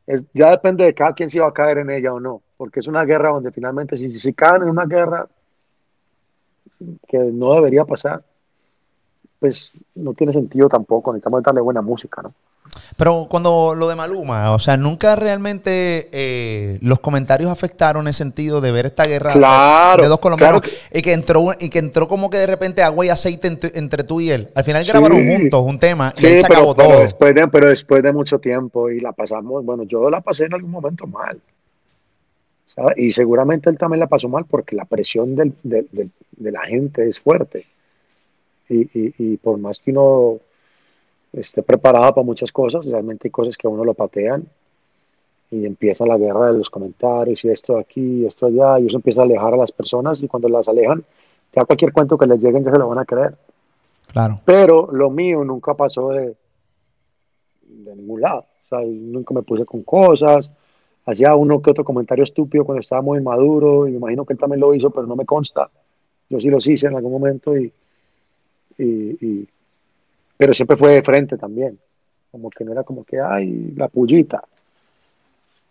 [0.06, 2.80] es, ya depende de cada quien si va a caer en ella o no, porque
[2.80, 5.28] es una guerra donde finalmente si, si caen en una guerra
[7.06, 8.22] que no debería pasar,
[9.38, 12.32] pues no tiene sentido tampoco, necesitamos darle buena música, ¿no?
[12.96, 18.14] Pero cuando lo de Maluma, o sea, nunca realmente eh, los comentarios afectaron en el
[18.14, 21.78] sentido de ver esta guerra Claro, de dos colombianos claro y que entró y que
[21.78, 24.48] entró como que de repente agua y aceite ent- entre tú y él.
[24.54, 24.90] Al final Sí.
[24.90, 27.00] grabaron juntos un tema y Sí, ahí se pero, acabó pero todo.
[27.00, 30.54] después de, pero después de mucho tiempo y la pasamos, bueno, yo la pasé en
[30.54, 31.40] algún momento mal.
[32.74, 32.98] ¿sabes?
[32.98, 36.60] Y seguramente él también la pasó mal porque la presión del- del- del- de la
[36.62, 37.66] gente es fuerte.
[38.68, 40.38] Y, y- y por más que uno
[41.32, 44.44] esté preparado para muchas cosas, realmente hay cosas que a uno lo patean
[45.50, 48.96] y empieza la guerra de los comentarios y esto de aquí, esto allá, y eso
[48.96, 51.02] empieza a alejar a las personas y cuando las alejan,
[51.54, 53.34] ya cualquier cuento que les lleguen ya se lo van a creer.
[54.12, 54.40] Claro.
[54.44, 56.34] Pero lo mío nunca pasó de,
[57.62, 58.40] de ningún lado.
[58.40, 60.50] O sea, nunca me puse con cosas.
[61.06, 63.86] Hacía uno que otro comentario estúpido cuando estaba muy inmaduro.
[63.86, 65.70] Y me imagino que él también lo hizo, pero no me consta.
[66.28, 67.56] Yo sí los hice en algún momento.
[67.56, 67.72] Y,
[68.78, 69.48] y- y-
[70.38, 71.78] pero siempre fue de frente también.
[72.30, 74.42] Como que no era como que, ay, la pullita.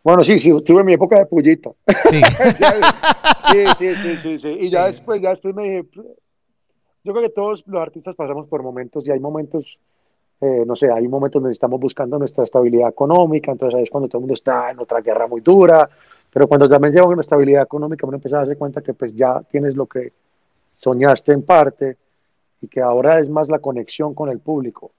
[0.04, 1.72] Bueno, sí, sí, tuve mi época de pullita.
[3.50, 3.64] Sí.
[3.78, 4.50] sí, sí, sí, sí, sí.
[4.60, 8.62] Y ya después, ya después me dije, yo creo que todos los artistas pasamos por
[8.62, 9.80] momentos y hay momentos
[10.40, 14.08] eh, no sé, hay un momento donde estamos buscando nuestra estabilidad económica, entonces es cuando
[14.08, 15.90] todo el mundo está en otra guerra muy dura,
[16.32, 19.42] pero cuando también llega una estabilidad económica, uno empieza a darse cuenta que pues ya
[19.50, 20.14] tienes lo que
[20.76, 21.98] soñaste en parte
[22.62, 24.92] y que ahora es más la conexión con el público,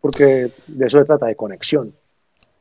[0.00, 1.94] porque de eso se trata, de conexión.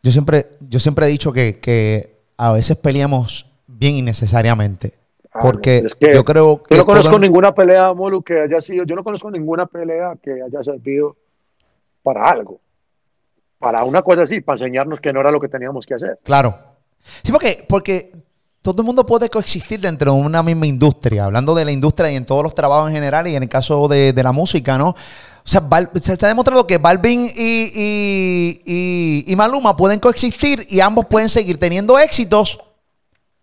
[0.03, 4.93] Yo siempre, yo siempre he dicho que, que a veces peleamos bien innecesariamente.
[5.33, 6.75] Ah, Porque no, es que yo creo que.
[6.75, 10.41] Yo no conozco ninguna pelea, Molu, que haya sido, yo no conozco ninguna pelea que
[10.41, 11.15] haya servido
[12.03, 12.59] para algo.
[13.57, 16.19] Para una cosa así, para enseñarnos que no era lo que teníamos que hacer.
[16.23, 16.55] Claro.
[17.23, 18.11] Sí, porque, porque
[18.61, 22.15] todo el mundo puede coexistir dentro de una misma industria, hablando de la industria y
[22.15, 24.89] en todos los trabajos en general, y en el caso de, de la música, ¿no?
[24.89, 24.95] O
[25.43, 27.31] sea, Bal- se, ha demostrado que Balvin y,
[27.73, 32.59] y- y- y Maluma pueden coexistir y ambos pueden seguir teniendo éxitos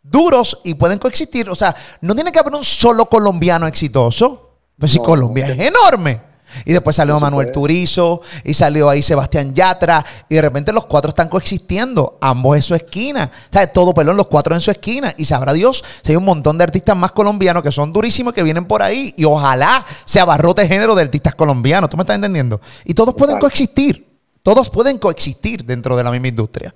[0.02, 1.50] duros y pueden coexistir.
[1.50, 4.44] O sea, no tiene que haber un solo colombiano exitoso.
[4.78, 6.27] Pues si Colombia es enorme.
[6.64, 7.50] Y después salió Manuel.
[7.52, 12.62] Turizo y salió ahí Sebastián Yatra y de repente los cuatro están coexistiendo, ambos en
[12.62, 13.30] su esquina.
[13.50, 13.72] ¿Sabes?
[13.72, 15.12] Todo, perdón, los cuatro en su esquina.
[15.16, 18.42] Y sabrá Dios si hay un montón de artistas más colombianos que son durísimos que
[18.42, 21.90] vienen por ahí y ojalá se abarrote el género de artistas colombianos.
[21.90, 22.60] ¿Tú me estás entendiendo?
[22.84, 24.06] Y todos pueden coexistir.
[24.42, 26.74] Todos pueden coexistir dentro de la misma industria.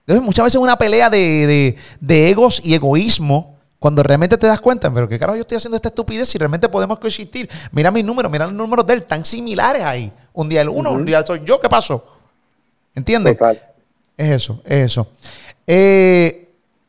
[0.00, 4.60] Entonces, muchas veces una pelea de, de- de egos y egoísmo, cuando realmente te das
[4.60, 7.48] cuenta, pero qué carajo yo estoy haciendo esta estupidez si realmente podemos coexistir.
[7.72, 10.10] Mira mis números, mira los números de él, tan similares ahí.
[10.32, 12.04] Un día el uno, un día soy yo, ¿qué pasó?
[12.94, 13.36] ¿Entiendes?
[13.36, 13.60] Total.
[14.16, 15.08] Es eso, es eso.
[15.66, 16.45] Eh,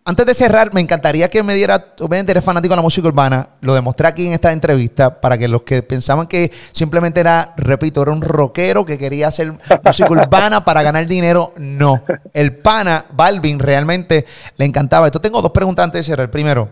[0.08, 3.50] antes de cerrar, me encantaría que me diera, obviamente eres fanático de la música urbana,
[3.60, 8.02] lo demostré aquí en esta entrevista para que los que pensaban que simplemente era, repito,
[8.04, 9.54] era un rockero que quería hacer
[9.84, 12.06] música urbana para ganar dinero, no.
[12.34, 15.08] El pana, Balvin, realmente le encantaba.
[15.08, 16.32] Esto tengo dos preguntas antes de cerrar.
[16.32, 16.70] Primero,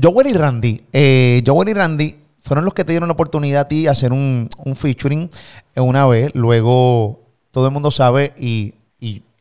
[0.00, 3.68] Joel y Randy, eh, Joel y Randy fueron los que te dieron la oportunidad a
[3.68, 5.28] ti de hacer un, featuring
[5.74, 6.30] eh, una vez.
[6.34, 8.74] Luego todo el mundo sabe y,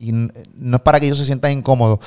[0.01, 1.99] no es para que ellos se sientan incómodos.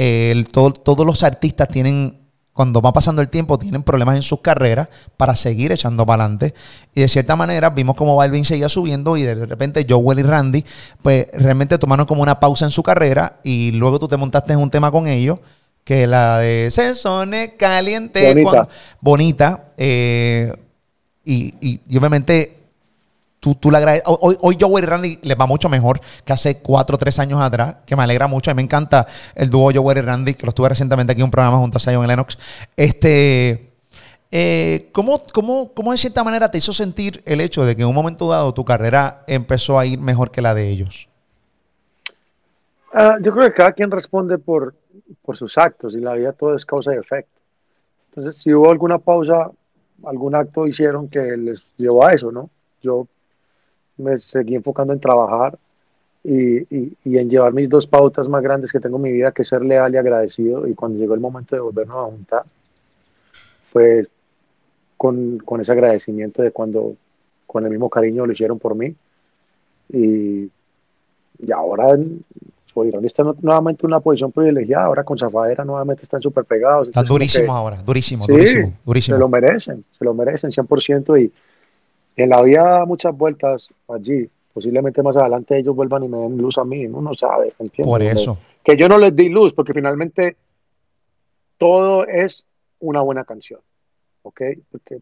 [0.00, 2.20] Eh, el- todo- todos los artistas tienen,
[2.52, 6.54] cuando va pasando el tiempo, tienen problemas en sus carreras para seguir echando para adelante.
[6.94, 10.64] Y de cierta manera vimos como Balvin seguía subiendo y de repente Joel y Randy,
[11.02, 14.60] pues realmente tomaron como una pausa en su carrera y luego tú te montaste en
[14.60, 15.40] un tema con ellos
[15.82, 18.68] que la de Sensone Caliente, Bonita.
[19.00, 20.52] bonita, eh,
[21.24, 22.57] y, y- y obviamente
[23.40, 23.78] tú, tú le.
[24.04, 27.40] Hoy, hoy Joey y Randy les va mucho mejor que hace cuatro o tres años
[27.40, 28.50] atrás, que me alegra mucho.
[28.50, 31.26] A mí me encanta el dúo Joey y Randy, que lo estuve recientemente aquí en
[31.26, 32.38] un programa junto a Zion Lennox.
[32.76, 33.72] Este,
[34.30, 37.88] eh, ¿cómo, cómo, cómo de cierta manera te hizo sentir el hecho de que en
[37.88, 41.08] un momento dado tu carrera empezó a ir mejor que la de ellos?
[42.92, 44.74] Ah, yo creo que cada quien responde por,
[45.22, 47.30] por sus actos y la vida todo es causa y efecto.
[48.10, 49.50] Entonces, si hubo alguna pausa,
[50.04, 52.50] algún acto hicieron que les llevó a eso, ¿no?
[52.82, 53.06] Yo
[53.98, 55.58] me seguí enfocando en trabajar
[56.24, 59.32] y, y- y en llevar mis dos pautas más grandes que tengo en mi vida,
[59.32, 60.66] que es ser leal y agradecido.
[60.66, 62.42] Y cuando llegó el momento de volvernos a juntar,
[63.72, 64.06] fue
[64.96, 66.94] con, con ese agradecimiento de cuando
[67.46, 68.94] con el mismo cariño lo hicieron por mí.
[69.92, 70.50] Y,
[71.40, 71.96] y ahora
[72.74, 76.88] Randy está nu- nuevamente en una posición privilegiada, ahora con Zafadera nuevamente están súper pegados.
[76.88, 79.16] Están durísimos ahora, durísimos, Sí, durísimos, durísimos.
[79.16, 81.32] Se lo merecen, se lo merecen 100% y
[82.18, 84.28] en la vida da muchas vueltas allí.
[84.52, 87.86] Posiblemente más adelante ellos vuelvan y me den luz a mí, uno no sabe, ¿entiendes?
[87.86, 88.38] Por eso.
[88.64, 90.36] Que yo no les di luz, porque finalmente
[91.58, 92.44] todo es
[92.80, 93.60] una buena canción,
[94.22, 94.42] ¿ok?
[94.70, 94.98] Porque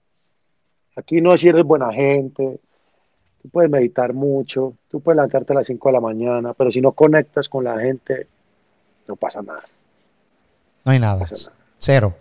[0.95, 2.61] aquí no es si eres buena gente,
[3.43, 6.83] tú puedes meditar mucho, tú puedes levantarte a las 5 de la mañana, pero si
[6.83, 8.27] no conectas con la gente,
[9.09, 9.65] no pasa nada.
[10.85, 11.27] No hay nada.
[11.79, 12.15] Cero.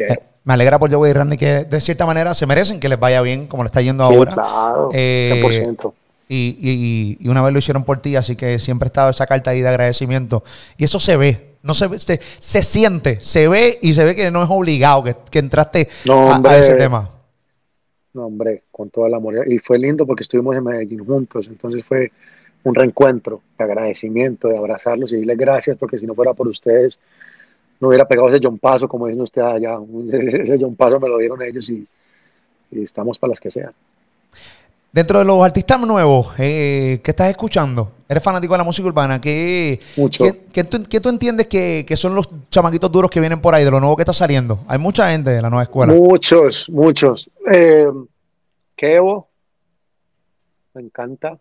[0.00, 0.16] Eh,
[0.48, 3.20] me alegra por Joey y Randy que de cierta manera se merecen que les vaya
[3.20, 4.32] bien como le está yendo Sí, ahora.
[4.32, 5.92] claro, Eh, 100%.
[6.30, 9.26] Y, y- y una vez lo hicieron por ti, así que siempre ha estado esa
[9.26, 10.42] carta ahí de agradecimiento.
[10.78, 14.14] Y eso se ve, no se, ve, se, se siente, se ve y se ve
[14.16, 16.58] que no es obligado que, que entraste No, a- a, hombre.
[16.58, 17.10] ese tema.
[18.14, 19.50] No, hombre, con todo el amor.
[19.52, 22.10] Y fue lindo porque estuvimos en Medellín juntos, entonces fue
[22.64, 26.98] un reencuentro de agradecimiento, de abrazarlos y decirles gracias, porque si no fuera por ustedes,
[27.80, 29.78] no hubiera pegado ese John Paso, como dicen ustedes allá.
[30.12, 31.86] Ese John Paso me lo dieron ellos y,
[32.70, 33.72] y estamos para las que sean.
[34.90, 39.20] Dentro de los artistas nuevos eh, que estás escuchando, eres fanático de la música urbana,
[39.20, 40.24] ¿qué, Mucho.
[40.24, 43.54] qué- qué tú, qué tú entiendes que, que son los chamaquitos duros que vienen por
[43.54, 44.60] ahí, de lo nuevo que está saliendo?
[44.66, 45.92] Hay mucha gente de la nueva escuela.
[45.92, 47.30] Muchos, muchos.
[47.52, 47.86] Eh,
[48.74, 49.28] Kevo,
[50.74, 51.32] me encanta.
[51.32, 51.36] Me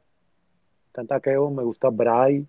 [1.04, 2.46] encanta Kevo, me gusta Bray.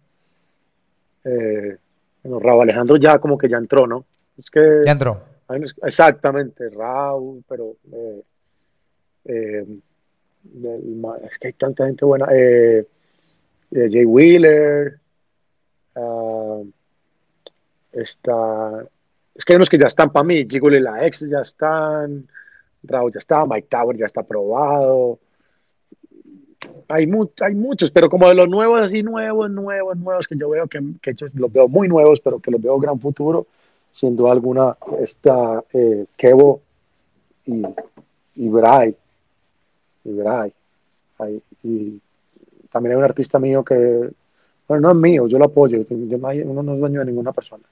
[1.24, 1.76] Eh,
[2.22, 4.04] bueno, Raúl Alejandro ya como que ya entró, ¿no?
[4.36, 5.20] Es que Ya entró.
[5.82, 8.22] Exactamente, Raúl, pero eh,
[9.24, 9.66] eh,
[11.28, 12.26] es que hay tanta gente buena.
[12.32, 12.86] Eh,
[13.70, 14.98] Jay Wheeler.
[15.96, 16.62] ah,
[17.92, 18.86] está.
[19.34, 20.46] Es que hay unos que ya están para mí.
[20.48, 22.28] Giggle y la ex ya están.
[22.82, 23.46] Raúl ya está.
[23.46, 25.18] Mike Tower ya está aprobado.
[26.88, 30.48] Hay, mu- hay muchos, pero como de los nuevos, así nuevos, nuevos, nuevos, que yo
[30.48, 30.80] veo que,
[31.14, 33.46] yo los veo muy nuevos, pero que los veo gran futuro,
[33.92, 36.60] sin duda alguna, está eh, Kevo
[37.46, 37.62] y,
[38.36, 38.94] y Bray.
[40.04, 40.52] Y Bray.
[41.62, 42.00] Y
[42.70, 44.08] también hay un artista mío que,
[44.66, 47.06] bueno, no es mío, yo lo apoyo, yo no hay- uno no es dueño de
[47.06, 47.64] ninguna persona.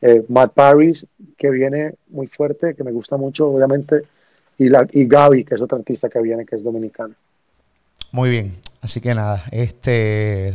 [0.00, 1.06] Eh, Matt Paris,
[1.36, 4.02] que viene muy fuerte, que me gusta mucho, obviamente,
[4.58, 7.14] y, la, y Gaby, que es otra artista que viene, que es dominicana.
[8.14, 8.56] Muy bien.
[8.80, 10.54] Así que nada, este.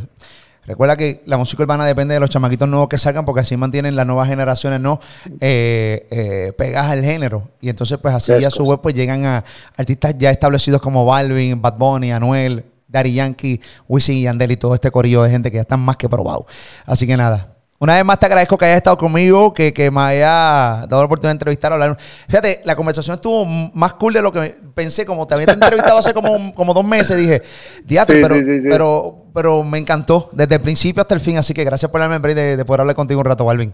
[0.64, 3.94] Recuerda que la música urbana depende de los chamaquitos nuevos que salgan, porque así mantienen
[3.94, 4.98] las nuevas generaciones, ¿no?
[5.40, 7.50] Eh, eh, pegadas al género.
[7.60, 8.54] Y entonces, pues así Frescos.
[8.54, 9.44] a su vez, pues llegan a
[9.76, 14.74] artistas ya establecidos como Balvin, Bad Bunny, Anuel, Daddy Yankee, Wisin y Yandel y todo
[14.74, 16.46] este corillo de gente que ya están más que probados.
[16.86, 17.59] Así que nada.
[17.82, 21.06] Una vez más te agradezco que hayas estado conmigo, que, que me haya dado la
[21.06, 21.96] oportunidad de entrevistar, hablar.
[22.28, 26.12] Fíjate, la conversación estuvo más cool de lo que pensé, como te había entrevistado hace
[26.12, 27.40] como, como dos meses, dije,
[27.86, 28.68] diatre, Sí, pero, sí, sí, sí.
[28.68, 32.16] pero, pero me encantó desde el principio hasta el fin, así que gracias por darme
[32.16, 33.72] el de, de poder hablar contigo un rato, Balvin.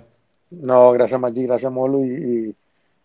[0.50, 2.10] No, gracias Maggi, gracias Molo, y,
[2.50, 2.54] y-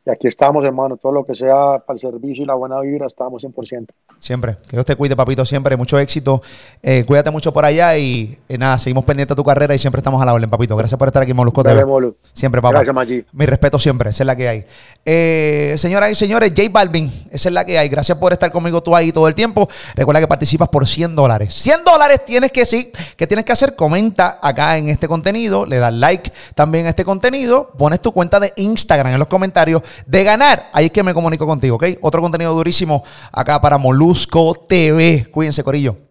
[0.03, 3.05] y aquí estamos, hermano, todo lo que sea para el servicio y la buena vibra,
[3.05, 3.85] estamos 100%.
[4.17, 4.57] Siempre.
[4.67, 5.77] Que Dios te cuide, papito, siempre.
[5.77, 6.41] Mucho éxito.
[6.81, 9.99] Eh, cuídate mucho por allá y eh, nada, seguimos pendientes de tu carrera y siempre
[9.99, 10.75] estamos a la orden, papito.
[10.75, 11.85] Gracias por estar aquí Molusco Dale.
[12.33, 12.77] Siempre, papá.
[12.77, 13.25] Gracias, Maggi.
[13.33, 14.65] Mi respeto siempre, esa es la que hay.
[15.05, 17.87] Eh, señoras y señores, J Balvin, esa es la que hay.
[17.87, 19.69] Gracias por estar conmigo tú ahí todo el tiempo.
[19.95, 21.53] Recuerda que participas por 100 dólares.
[21.53, 25.77] 100 dólares tienes que sí, que tienes que hacer, comenta acá en este contenido, le
[25.77, 29.83] das like también a este contenido, pones tu cuenta de Instagram en los comentarios.
[30.05, 31.85] De ganar, ahí es que me comunico contigo, ¿ok?
[32.01, 35.27] Otro contenido durísimo acá para Molusco TV.
[35.31, 36.10] Cuídense, Corillo.